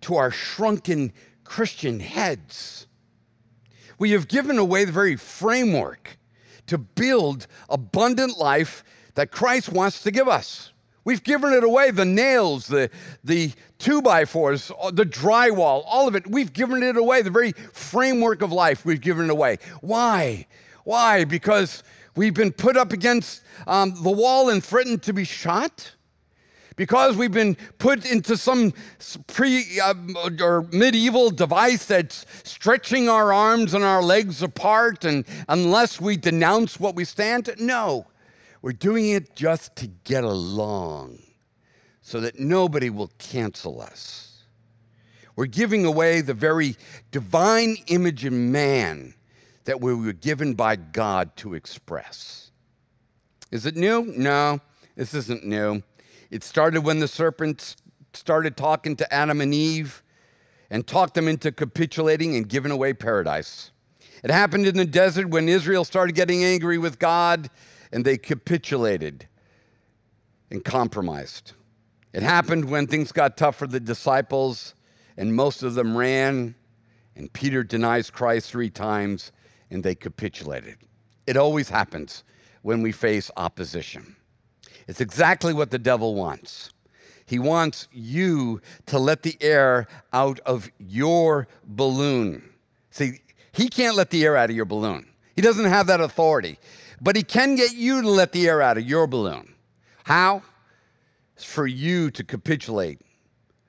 to 0.01 0.17
our 0.17 0.31
shrunken 0.31 1.13
Christian 1.45 2.01
heads. 2.01 2.87
We 3.99 4.13
have 4.13 4.27
given 4.27 4.59
away 4.59 4.87
the 4.87 4.93
very 4.93 5.17
framework 5.17 6.17
to 6.69 6.79
build 6.79 7.47
abundant 7.69 8.39
life 8.39 8.83
that 9.15 9.31
Christ 9.31 9.69
wants 9.69 10.03
to 10.05 10.11
give 10.11 10.27
us. 10.27 10.73
We've 11.05 11.23
given 11.23 11.53
it 11.53 11.65
away 11.65 11.91
the 11.91 12.07
nails, 12.07 12.69
the, 12.69 12.89
the 13.23 13.53
two 13.79 14.01
by 14.01 14.25
fours, 14.25 14.73
uh, 14.81 14.91
the 14.91 15.05
drywall, 15.05 15.83
all 15.85 16.09
of 16.09 16.17
it. 16.17 16.27
We've 16.27 16.53
given 16.53 16.83
it 16.83 16.97
away. 16.97 17.21
The 17.21 17.31
very 17.31 17.53
framework 17.53 18.41
of 18.41 18.51
life, 18.53 18.87
we've 18.87 19.03
given 19.03 19.27
it 19.27 19.31
away. 19.31 19.59
Why? 19.83 20.47
Why? 20.85 21.25
Because 21.25 21.83
we've 22.17 22.35
been 22.35 22.53
put 22.53 22.77
up 22.77 22.93
against 22.93 23.43
um, 23.67 24.03
the 24.03 24.11
wall 24.11 24.49
and 24.49 24.63
threatened 24.65 25.03
to 25.05 25.13
be 25.13 25.25
shot? 25.25 25.93
Because 26.77 27.17
we've 27.17 27.33
been 27.33 27.57
put 27.79 28.11
into 28.11 28.37
some 28.37 28.73
pre 29.27 29.79
uh, 29.81 29.95
or 30.41 30.63
medieval 30.73 31.31
device 31.31 31.85
that's 31.85 32.25
stretching 32.43 33.09
our 33.09 33.33
arms 33.33 33.75
and 33.75 33.85
our 33.85 34.03
legs 34.03 34.43
apart, 34.43 35.05
and 35.05 35.27
unless 35.49 36.01
we 36.01 36.17
denounce 36.17 36.81
what 36.81 36.95
we 36.95 37.05
stand, 37.05 37.51
no. 37.59 38.07
We're 38.63 38.73
doing 38.73 39.11
it 39.11 39.35
just 39.35 39.77
to 39.77 39.89
get 40.05 40.25
along 40.25 41.19
so 42.01 42.21
that 42.21 42.39
nobody 42.39 42.91
will 42.91 43.11
cancel 43.19 43.81
us. 43.81 44.43
We're 45.37 45.47
giving 45.47 45.85
away 45.87 46.21
the 46.21 46.35
very 46.35 46.77
divine 47.11 47.77
image 47.87 48.25
in 48.25 48.53
man 48.53 49.15
that 49.65 49.81
we 49.81 49.95
were 49.95 50.13
given 50.13 50.55
by 50.55 50.77
God 50.77 51.37
to 51.37 51.55
express. 51.55 52.51
Is 53.51 53.67
it 53.67 53.77
new? 53.77 54.05
No, 54.17 54.61
this 54.97 55.15
isn't 55.15 55.45
new. 55.45 55.83
It 56.31 56.45
started 56.45 56.83
when 56.83 57.01
the 57.01 57.09
serpent 57.09 57.77
started 58.13 58.57
talking 58.57 58.97
to 58.97 59.13
Adam 59.13 59.41
and 59.41 59.53
Eve 59.53 60.03
and 60.71 60.87
talked 60.87 61.15
them 61.15 61.27
into 61.27 61.51
capitulating 61.51 62.37
and 62.37 62.49
giving 62.49 62.71
away 62.71 62.93
paradise. 62.95 63.73
It 64.23 64.31
happened 64.31 64.67
in 64.67 64.77
the 64.77 64.85
desert 64.85 65.29
when 65.29 65.49
Israel 65.49 65.85
started 65.85 66.15
getting 66.15 66.45
angry 66.45 66.79
with 66.79 66.99
God 66.99 67.51
and 67.91 68.05
they 68.05 68.19
capitulated 68.19 69.27
and 70.51 70.65
compromised. 70.65 71.53
It 72.13 72.23
happened 72.23 72.71
when 72.71 72.87
things 72.87 73.13
got 73.13 73.37
tough 73.37 73.57
for 73.57 73.67
the 73.67 73.81
disciples 73.81 74.75
and 75.17 75.35
most 75.35 75.63
of 75.63 75.75
them 75.75 75.97
ran, 75.97 76.55
and 77.15 77.33
Peter 77.33 77.63
denies 77.63 78.11
Christ 78.11 78.51
three 78.51 78.71
times 78.71 79.33
and 79.71 79.83
they 79.83 79.95
capitulated. 79.95 80.77
It 81.27 81.37
always 81.37 81.69
happens 81.69 82.25
when 82.63 82.83
we 82.83 82.93
face 82.93 83.31
opposition. 83.37 84.17
It's 84.87 85.01
exactly 85.01 85.55
what 85.55 85.71
the 85.71 85.79
devil 85.79 86.15
wants. 86.15 86.73
He 87.25 87.39
wants 87.39 87.87
you 87.93 88.61
to 88.87 88.99
let 88.99 89.23
the 89.23 89.37
air 89.41 89.87
out 90.13 90.41
of 90.41 90.69
your 90.79 91.47
balloon. 91.65 92.51
See, 92.91 93.21
he 93.53 93.69
can't 93.69 93.95
let 93.95 94.11
the 94.11 94.25
air 94.25 94.37
out 94.37 94.51
of 94.51 94.57
your 94.57 94.65
balloon. 94.65 95.07
He 95.37 95.43
doesn't 95.43 95.67
have 95.67 95.87
that 95.87 96.01
authority. 96.01 96.59
But 97.01 97.17
he 97.17 97.23
can 97.23 97.55
get 97.55 97.73
you 97.75 98.03
to 98.03 98.11
let 98.11 98.33
the 98.33 98.49
air 98.49 98.61
out 98.61 98.79
of 98.79 98.85
your 98.85 99.07
balloon. 99.07 99.55
How? 100.05 100.43
It's 101.35 101.45
for 101.45 101.67
you 101.67 102.11
to 102.11 102.25
capitulate 102.25 103.01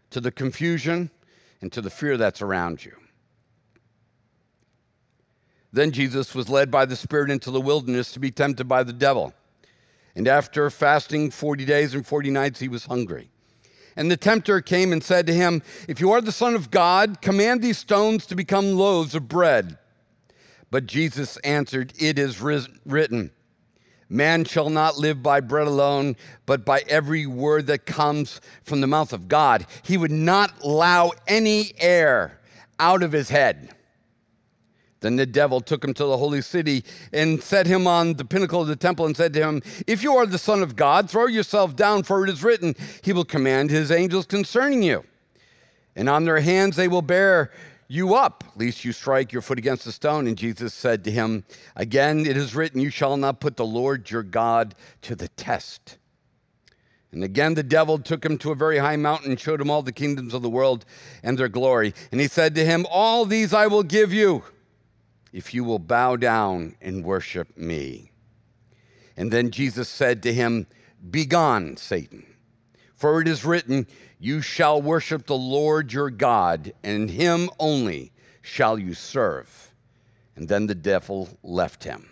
to 0.09 0.19
the 0.19 0.31
confusion 0.31 1.11
and 1.61 1.71
to 1.71 1.81
the 1.81 1.89
fear 1.89 2.17
that's 2.17 2.41
around 2.41 2.83
you. 2.83 2.95
Then 5.73 5.91
Jesus 5.91 6.35
was 6.35 6.49
led 6.49 6.69
by 6.69 6.85
the 6.85 6.95
Spirit 6.95 7.31
into 7.31 7.51
the 7.51 7.61
wilderness 7.61 8.11
to 8.11 8.19
be 8.19 8.31
tempted 8.31 8.67
by 8.67 8.83
the 8.83 8.93
devil. 8.93 9.33
And 10.15 10.27
after 10.27 10.69
fasting 10.69 11.31
40 11.31 11.65
days 11.65 11.93
and 11.93 12.05
40 12.05 12.29
nights, 12.31 12.59
he 12.59 12.67
was 12.67 12.85
hungry. 12.85 13.29
And 13.95 14.09
the 14.09 14.17
tempter 14.17 14.61
came 14.61 14.91
and 14.91 15.03
said 15.03 15.27
to 15.27 15.33
him, 15.33 15.61
If 15.87 15.99
you 15.99 16.11
are 16.11 16.21
the 16.21 16.31
Son 16.31 16.55
of 16.55 16.71
God, 16.71 17.21
command 17.21 17.61
these 17.61 17.77
stones 17.77 18.25
to 18.27 18.35
become 18.35 18.73
loaves 18.73 19.15
of 19.15 19.27
bread. 19.27 19.77
But 20.69 20.85
Jesus 20.85 21.37
answered, 21.37 21.93
It 21.99 22.17
is 22.17 22.41
written, 22.41 23.31
Man 24.09 24.43
shall 24.43 24.69
not 24.69 24.97
live 24.97 25.23
by 25.23 25.39
bread 25.39 25.67
alone, 25.67 26.15
but 26.45 26.65
by 26.65 26.83
every 26.87 27.25
word 27.25 27.67
that 27.67 27.85
comes 27.85 28.41
from 28.63 28.81
the 28.81 28.87
mouth 28.87 29.13
of 29.13 29.27
God. 29.27 29.65
He 29.83 29.97
would 29.97 30.11
not 30.11 30.53
allow 30.61 31.11
any 31.27 31.71
air 31.77 32.39
out 32.79 33.03
of 33.03 33.11
his 33.13 33.29
head. 33.29 33.73
Then 35.01 35.15
the 35.15 35.25
devil 35.25 35.61
took 35.61 35.83
him 35.83 35.93
to 35.95 36.05
the 36.05 36.17
holy 36.17 36.41
city 36.41 36.83
and 37.11 37.41
set 37.41 37.67
him 37.67 37.87
on 37.87 38.13
the 38.13 38.25
pinnacle 38.25 38.61
of 38.61 38.67
the 38.67 38.75
temple 38.75 39.05
and 39.05 39.17
said 39.17 39.33
to 39.33 39.41
him, 39.41 39.61
If 39.87 40.03
you 40.03 40.15
are 40.15 40.27
the 40.27 40.37
Son 40.37 40.61
of 40.61 40.75
God, 40.75 41.09
throw 41.09 41.25
yourself 41.25 41.75
down, 41.75 42.03
for 42.03 42.23
it 42.23 42.29
is 42.29 42.43
written, 42.43 42.75
He 43.03 43.11
will 43.11 43.25
command 43.25 43.71
His 43.71 43.91
angels 43.91 44.27
concerning 44.27 44.83
you. 44.83 45.03
And 45.95 46.07
on 46.07 46.25
their 46.25 46.39
hands 46.39 46.75
they 46.75 46.87
will 46.87 47.01
bear 47.01 47.51
you 47.87 48.13
up, 48.13 48.43
lest 48.55 48.85
you 48.85 48.93
strike 48.93 49.33
your 49.33 49.41
foot 49.41 49.57
against 49.57 49.85
a 49.87 49.91
stone. 49.91 50.27
And 50.27 50.37
Jesus 50.37 50.73
said 50.73 51.03
to 51.03 51.11
him, 51.11 51.43
Again, 51.75 52.25
it 52.25 52.37
is 52.37 52.55
written, 52.55 52.79
You 52.79 52.89
shall 52.89 53.17
not 53.17 53.41
put 53.41 53.57
the 53.57 53.65
Lord 53.65 54.09
your 54.09 54.23
God 54.23 54.75
to 55.01 55.15
the 55.15 55.27
test. 55.29 55.97
And 57.11 57.23
again, 57.23 57.55
the 57.55 57.63
devil 57.63 57.99
took 57.99 58.23
him 58.23 58.37
to 58.37 58.51
a 58.51 58.55
very 58.55 58.77
high 58.77 58.95
mountain 58.95 59.31
and 59.31 59.39
showed 59.39 59.59
him 59.59 59.69
all 59.69 59.81
the 59.81 59.91
kingdoms 59.91 60.33
of 60.33 60.41
the 60.41 60.49
world 60.49 60.85
and 61.21 61.37
their 61.37 61.49
glory. 61.49 61.93
And 62.11 62.21
he 62.21 62.29
said 62.29 62.55
to 62.55 62.63
him, 62.63 62.85
All 62.89 63.25
these 63.25 63.53
I 63.53 63.67
will 63.67 63.83
give 63.83 64.13
you 64.13 64.43
if 65.31 65.53
you 65.53 65.63
will 65.63 65.79
bow 65.79 66.15
down 66.15 66.75
and 66.81 67.03
worship 67.03 67.57
me. 67.57 68.11
And 69.15 69.31
then 69.31 69.51
Jesus 69.51 69.89
said 69.89 70.23
to 70.23 70.33
him, 70.33 70.67
Begone, 71.09 71.77
Satan, 71.77 72.25
for 72.95 73.21
it 73.21 73.27
is 73.27 73.45
written, 73.45 73.87
you 74.23 74.41
shall 74.41 74.79
worship 74.79 75.25
the 75.25 75.35
Lord 75.35 75.91
your 75.91 76.11
God, 76.11 76.73
and 76.83 77.09
him 77.09 77.49
only 77.59 78.11
shall 78.43 78.77
you 78.77 78.93
serve. 78.93 79.73
And 80.35 80.47
then 80.47 80.67
the 80.67 80.75
devil 80.75 81.29
left 81.41 81.85
him. 81.85 82.07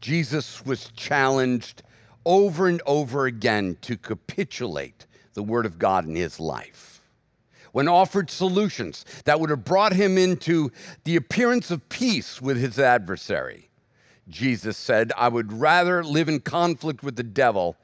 Jesus 0.00 0.64
was 0.64 0.92
challenged 0.94 1.82
over 2.24 2.68
and 2.68 2.80
over 2.86 3.26
again 3.26 3.78
to 3.82 3.96
capitulate 3.96 5.06
the 5.34 5.42
Word 5.42 5.66
of 5.66 5.78
God 5.78 6.06
in 6.06 6.14
his 6.14 6.38
life. 6.38 6.89
When 7.72 7.88
offered 7.88 8.30
solutions 8.30 9.04
that 9.24 9.38
would 9.38 9.50
have 9.50 9.64
brought 9.64 9.92
him 9.92 10.18
into 10.18 10.72
the 11.04 11.16
appearance 11.16 11.70
of 11.70 11.88
peace 11.88 12.40
with 12.40 12.58
his 12.58 12.78
adversary, 12.78 13.70
Jesus 14.28 14.76
said, 14.76 15.12
I 15.16 15.28
would 15.28 15.52
rather 15.52 16.02
live 16.02 16.28
in 16.28 16.40
conflict 16.40 17.02
with 17.02 17.16
the 17.16 17.22
devil 17.22 17.76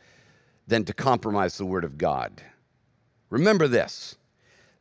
than 0.67 0.85
to 0.85 0.93
compromise 0.93 1.59
the 1.59 1.67
Word 1.67 1.85
of 1.85 1.99
God. 1.99 2.43
Remember 3.31 3.69
this 3.69 4.17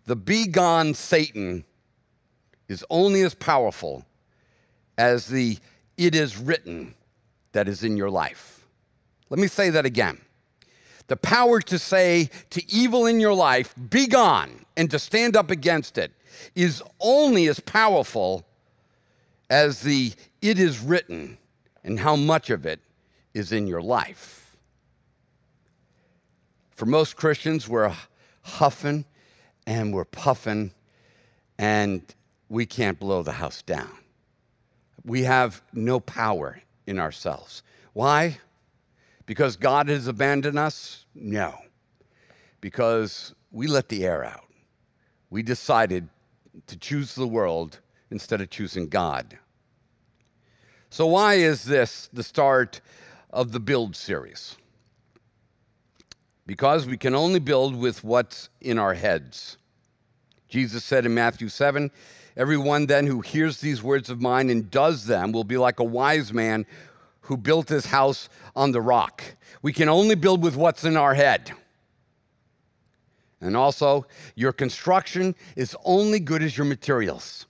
the 0.05 0.15
be 0.15 0.47
gone 0.47 0.93
Satan 0.93 1.65
is 2.67 2.85
only 2.89 3.21
as 3.21 3.35
powerful 3.35 4.05
as 4.97 5.27
the 5.27 5.57
it 5.97 6.15
is 6.15 6.37
written 6.37 6.95
that 7.51 7.67
is 7.67 7.83
in 7.83 7.97
your 7.97 8.09
life. 8.09 8.67
Let 9.29 9.39
me 9.39 9.47
say 9.47 9.69
that 9.71 9.85
again. 9.85 10.21
The 11.07 11.15
power 11.15 11.61
to 11.61 11.79
say 11.79 12.29
to 12.49 12.71
evil 12.71 13.05
in 13.05 13.19
your 13.19 13.33
life, 13.33 13.73
be 13.89 14.07
gone, 14.07 14.64
and 14.77 14.91
to 14.91 14.99
stand 14.99 15.35
up 15.35 15.51
against 15.51 15.97
it 15.97 16.11
is 16.55 16.83
only 16.99 17.47
as 17.47 17.59
powerful 17.59 18.45
as 19.49 19.81
the 19.81 20.13
it 20.41 20.59
is 20.59 20.79
written 20.79 21.37
and 21.83 21.99
how 21.99 22.15
much 22.15 22.49
of 22.49 22.65
it 22.65 22.79
is 23.33 23.51
in 23.51 23.67
your 23.67 23.81
life. 23.81 24.57
For 26.71 26.85
most 26.85 27.15
Christians, 27.15 27.67
we're 27.69 27.93
huffing 28.41 29.05
and 29.65 29.93
we're 29.93 30.05
puffing 30.05 30.71
and 31.57 32.01
we 32.49 32.65
can't 32.65 32.99
blow 32.99 33.23
the 33.23 33.33
house 33.33 33.61
down. 33.61 33.91
we 35.05 35.23
have 35.23 35.61
no 35.71 35.99
power 35.99 36.61
in 36.87 36.99
ourselves. 36.99 37.63
Why? 37.93 38.39
Because 39.25 39.55
God 39.55 39.87
has 39.87 40.07
abandoned 40.07 40.57
us? 40.57 41.05
No. 41.13 41.59
Because 42.59 43.33
we 43.51 43.67
let 43.67 43.89
the 43.89 44.03
air 44.05 44.25
out. 44.25 44.44
We 45.29 45.43
decided 45.43 46.09
to 46.67 46.77
choose 46.77 47.15
the 47.15 47.27
world 47.27 47.79
instead 48.09 48.41
of 48.41 48.49
choosing 48.49 48.87
God. 48.87 49.37
So, 50.89 51.07
why 51.07 51.35
is 51.35 51.65
this 51.65 52.09
the 52.13 52.23
start 52.23 52.79
of 53.31 53.51
the 53.51 53.59
Build 53.59 53.95
series? 53.95 54.55
Because 56.47 56.85
we 56.85 56.95
can 56.95 57.15
only 57.15 57.39
build 57.39 57.75
with 57.75 58.03
what's 58.03 58.49
in 58.61 58.77
our 58.77 58.93
heads. 58.93 59.57
Jesus 60.47 60.83
said 60.83 61.05
in 61.05 61.13
Matthew 61.13 61.49
7 61.49 61.91
Everyone 62.37 62.85
then 62.85 63.07
who 63.07 63.21
hears 63.21 63.59
these 63.59 63.81
words 63.81 64.09
of 64.09 64.21
mine 64.21 64.49
and 64.49 64.69
does 64.69 65.05
them 65.05 65.31
will 65.31 65.45
be 65.45 65.57
like 65.57 65.79
a 65.79 65.85
wise 65.85 66.33
man 66.33 66.65
who 67.21 67.37
built 67.37 67.69
his 67.69 67.87
house 67.87 68.29
on 68.55 68.71
the 68.71 68.81
rock. 68.81 69.23
We 69.61 69.71
can 69.73 69.89
only 69.89 70.15
build 70.15 70.43
with 70.43 70.55
what's 70.55 70.83
in 70.83 70.97
our 70.97 71.13
head. 71.13 71.53
And 73.41 73.55
also, 73.55 74.05
your 74.35 74.53
construction 74.53 75.35
is 75.55 75.75
only 75.83 76.19
good 76.19 76.41
as 76.41 76.57
your 76.57 76.65
materials. 76.65 77.45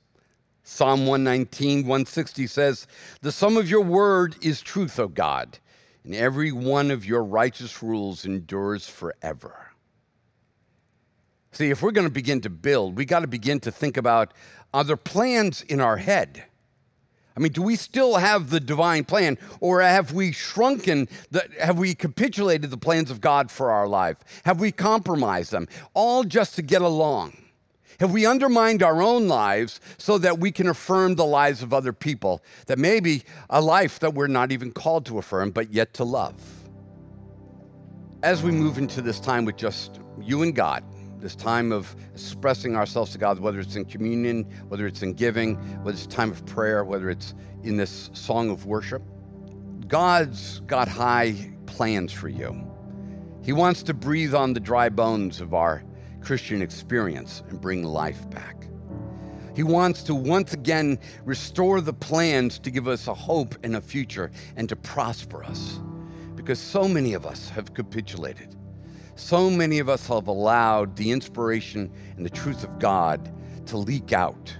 Psalm 0.63 1.05
119, 1.05 1.81
160 1.81 2.47
says, 2.47 2.87
The 3.21 3.31
sum 3.31 3.55
of 3.55 3.69
your 3.69 3.81
word 3.81 4.35
is 4.41 4.61
truth, 4.61 4.99
O 4.99 5.07
God, 5.07 5.59
and 6.03 6.15
every 6.15 6.51
one 6.51 6.89
of 6.89 7.05
your 7.05 7.23
righteous 7.23 7.83
rules 7.83 8.25
endures 8.25 8.89
forever. 8.89 9.73
See, 11.51 11.69
if 11.69 11.81
we're 11.81 11.91
going 11.91 12.07
to 12.07 12.13
begin 12.13 12.41
to 12.41 12.49
build, 12.49 12.97
we 12.97 13.05
got 13.05 13.19
to 13.19 13.27
begin 13.27 13.59
to 13.61 13.71
think 13.71 13.95
about 13.95 14.33
other 14.73 14.97
plans 14.97 15.61
in 15.61 15.79
our 15.79 15.97
head. 15.97 16.45
I 17.35 17.41
mean, 17.41 17.51
do 17.51 17.61
we 17.61 17.75
still 17.75 18.15
have 18.15 18.49
the 18.49 18.61
divine 18.61 19.03
plan, 19.03 19.37
or 19.59 19.81
have 19.81 20.13
we 20.13 20.31
shrunken, 20.31 21.09
the, 21.31 21.45
have 21.59 21.77
we 21.77 21.93
capitulated 21.93 22.69
the 22.71 22.77
plans 22.77 23.11
of 23.11 23.19
God 23.19 23.51
for 23.51 23.71
our 23.71 23.87
life? 23.87 24.17
Have 24.45 24.59
we 24.59 24.71
compromised 24.71 25.51
them, 25.51 25.67
all 25.93 26.23
just 26.23 26.55
to 26.55 26.61
get 26.61 26.81
along? 26.81 27.37
Have 27.99 28.11
we 28.11 28.25
undermined 28.25 28.83
our 28.83 29.01
own 29.01 29.27
lives 29.27 29.79
so 29.97 30.17
that 30.17 30.39
we 30.39 30.51
can 30.51 30.67
affirm 30.67 31.15
the 31.15 31.25
lives 31.25 31.61
of 31.61 31.73
other 31.73 31.93
people? 31.93 32.43
That 32.67 32.79
maybe 32.79 33.23
a 33.49 33.61
life 33.61 33.99
that 33.99 34.13
we're 34.13 34.27
not 34.27 34.51
even 34.51 34.71
called 34.71 35.05
to 35.07 35.17
affirm, 35.17 35.51
but 35.51 35.71
yet 35.71 35.93
to 35.95 36.03
love. 36.03 36.35
As 38.23 38.43
we 38.43 38.51
move 38.51 38.77
into 38.77 39.01
this 39.01 39.19
time 39.19 39.45
with 39.45 39.55
just 39.57 39.99
you 40.21 40.41
and 40.41 40.55
God, 40.55 40.83
this 41.19 41.35
time 41.35 41.71
of 41.71 41.95
expressing 42.13 42.75
ourselves 42.75 43.11
to 43.13 43.17
God, 43.17 43.39
whether 43.39 43.59
it's 43.59 43.75
in 43.75 43.85
communion, 43.85 44.43
whether 44.67 44.85
it's 44.87 45.01
in 45.01 45.13
giving, 45.13 45.55
whether 45.83 45.95
it's 45.95 46.07
time 46.07 46.31
of 46.31 46.45
prayer, 46.45 46.83
whether 46.83 47.09
it's 47.09 47.33
in 47.63 47.77
this 47.77 48.09
song 48.13 48.49
of 48.49 48.65
worship, 48.65 49.01
God's 49.87 50.59
got 50.61 50.87
high 50.87 51.35
plans 51.65 52.11
for 52.11 52.29
you. 52.29 52.71
He 53.43 53.53
wants 53.53 53.83
to 53.83 53.93
breathe 53.93 54.33
on 54.33 54.53
the 54.53 54.59
dry 54.59 54.89
bones 54.89 55.41
of 55.41 55.53
our 55.53 55.83
Christian 56.21 56.61
experience 56.61 57.43
and 57.49 57.61
bring 57.61 57.83
life 57.83 58.29
back. 58.31 58.67
He 59.55 59.63
wants 59.63 60.03
to 60.03 60.15
once 60.15 60.53
again 60.53 60.99
restore 61.23 61.79
the 61.79 61.93
plans 61.93 62.59
to 62.59 62.71
give 62.71 62.87
us 62.87 63.07
a 63.07 63.13
hope 63.13 63.55
and 63.63 63.75
a 63.75 63.81
future 63.81 64.31
and 64.57 64.67
to 64.67 64.75
prosper 64.75 65.43
us. 65.43 65.79
Because 66.35 66.59
so 66.59 66.87
many 66.87 67.13
of 67.13 67.25
us 67.25 67.49
have 67.49 67.73
capitulated. 67.73 68.54
So 69.17 69.49
many 69.49 69.79
of 69.79 69.87
us 69.87 70.07
have 70.07 70.27
allowed 70.27 70.97
the 70.97 71.11
inspiration 71.11 71.89
and 72.17 72.25
the 72.25 72.29
truth 72.29 72.65
of 72.65 72.79
God 72.79 73.33
to 73.67 73.77
leak 73.77 74.11
out. 74.11 74.55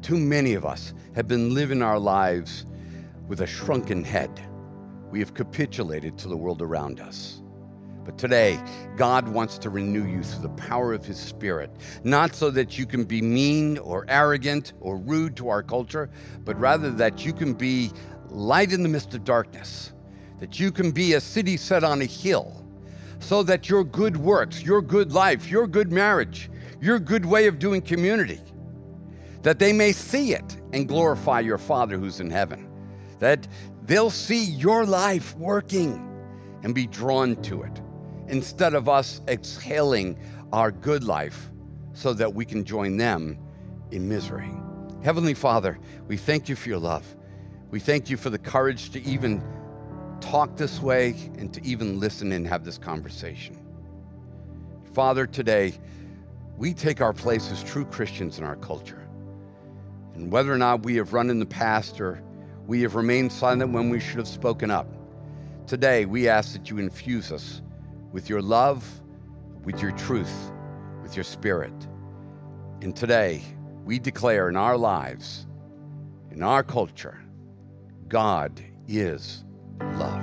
Too 0.00 0.16
many 0.16 0.54
of 0.54 0.64
us 0.64 0.94
have 1.14 1.28
been 1.28 1.52
living 1.52 1.82
our 1.82 1.98
lives 1.98 2.64
with 3.28 3.42
a 3.42 3.46
shrunken 3.46 4.02
head. 4.02 4.30
We 5.10 5.18
have 5.20 5.34
capitulated 5.34 6.16
to 6.18 6.28
the 6.28 6.36
world 6.36 6.62
around 6.62 7.00
us. 7.00 7.42
But 8.02 8.16
today, 8.16 8.58
God 8.96 9.28
wants 9.28 9.58
to 9.58 9.68
renew 9.68 10.06
you 10.06 10.22
through 10.22 10.42
the 10.42 10.62
power 10.62 10.94
of 10.94 11.04
His 11.04 11.18
Spirit, 11.18 11.70
not 12.02 12.34
so 12.34 12.50
that 12.52 12.78
you 12.78 12.86
can 12.86 13.04
be 13.04 13.20
mean 13.20 13.76
or 13.78 14.06
arrogant 14.08 14.72
or 14.80 14.96
rude 14.96 15.36
to 15.36 15.48
our 15.48 15.62
culture, 15.62 16.08
but 16.44 16.58
rather 16.58 16.90
that 16.92 17.26
you 17.26 17.34
can 17.34 17.52
be 17.52 17.90
light 18.28 18.72
in 18.72 18.82
the 18.82 18.88
midst 18.88 19.12
of 19.14 19.24
darkness, 19.24 19.92
that 20.38 20.58
you 20.58 20.72
can 20.72 20.92
be 20.92 21.12
a 21.12 21.20
city 21.20 21.58
set 21.58 21.84
on 21.84 22.00
a 22.00 22.06
hill, 22.06 22.65
so 23.18 23.42
that 23.42 23.68
your 23.68 23.84
good 23.84 24.16
works, 24.16 24.62
your 24.62 24.82
good 24.82 25.12
life, 25.12 25.50
your 25.50 25.66
good 25.66 25.90
marriage, 25.92 26.50
your 26.80 26.98
good 26.98 27.24
way 27.24 27.46
of 27.46 27.58
doing 27.58 27.80
community, 27.80 28.40
that 29.42 29.58
they 29.58 29.72
may 29.72 29.92
see 29.92 30.32
it 30.32 30.56
and 30.72 30.88
glorify 30.88 31.40
your 31.40 31.58
Father 31.58 31.98
who's 31.98 32.20
in 32.20 32.30
heaven, 32.30 32.68
that 33.18 33.46
they'll 33.84 34.10
see 34.10 34.44
your 34.44 34.84
life 34.84 35.36
working 35.36 36.02
and 36.62 36.74
be 36.74 36.86
drawn 36.86 37.36
to 37.42 37.62
it 37.62 37.80
instead 38.28 38.74
of 38.74 38.88
us 38.88 39.20
exhaling 39.28 40.18
our 40.52 40.70
good 40.70 41.04
life 41.04 41.50
so 41.92 42.12
that 42.12 42.34
we 42.34 42.44
can 42.44 42.64
join 42.64 42.96
them 42.96 43.38
in 43.90 44.08
misery. 44.08 44.50
Heavenly 45.02 45.34
Father, 45.34 45.78
we 46.08 46.16
thank 46.16 46.48
you 46.48 46.56
for 46.56 46.68
your 46.68 46.78
love. 46.78 47.06
We 47.70 47.80
thank 47.80 48.10
you 48.10 48.16
for 48.16 48.30
the 48.30 48.38
courage 48.38 48.90
to 48.90 49.02
even 49.02 49.42
talk 50.20 50.56
this 50.56 50.80
way 50.80 51.14
and 51.38 51.52
to 51.54 51.64
even 51.64 52.00
listen 52.00 52.32
and 52.32 52.46
have 52.46 52.64
this 52.64 52.78
conversation. 52.78 53.56
Father, 54.92 55.26
today, 55.26 55.74
we 56.56 56.72
take 56.72 57.00
our 57.00 57.12
place 57.12 57.50
as 57.52 57.62
true 57.62 57.84
Christians 57.84 58.38
in 58.38 58.44
our 58.44 58.56
culture. 58.56 59.06
And 60.14 60.32
whether 60.32 60.52
or 60.52 60.58
not 60.58 60.84
we 60.84 60.96
have 60.96 61.12
run 61.12 61.28
in 61.28 61.38
the 61.38 61.46
past 61.46 62.00
or 62.00 62.22
we 62.66 62.82
have 62.82 62.94
remained 62.94 63.30
silent 63.30 63.72
when 63.72 63.90
we 63.90 64.00
should 64.00 64.16
have 64.16 64.28
spoken 64.28 64.70
up, 64.70 64.88
today 65.66 66.06
we 66.06 66.28
ask 66.28 66.54
that 66.54 66.70
you 66.70 66.78
infuse 66.78 67.30
us 67.30 67.60
with 68.12 68.30
your 68.30 68.40
love, 68.40 68.84
with 69.64 69.82
your 69.82 69.92
truth, 69.92 70.50
with 71.02 71.14
your 71.14 71.24
spirit. 71.24 71.74
And 72.80 72.96
today, 72.96 73.42
we 73.84 73.98
declare 73.98 74.48
in 74.48 74.56
our 74.56 74.76
lives, 74.76 75.46
in 76.30 76.42
our 76.42 76.62
culture, 76.62 77.20
God 78.08 78.60
is 78.88 79.44
love. 79.80 80.15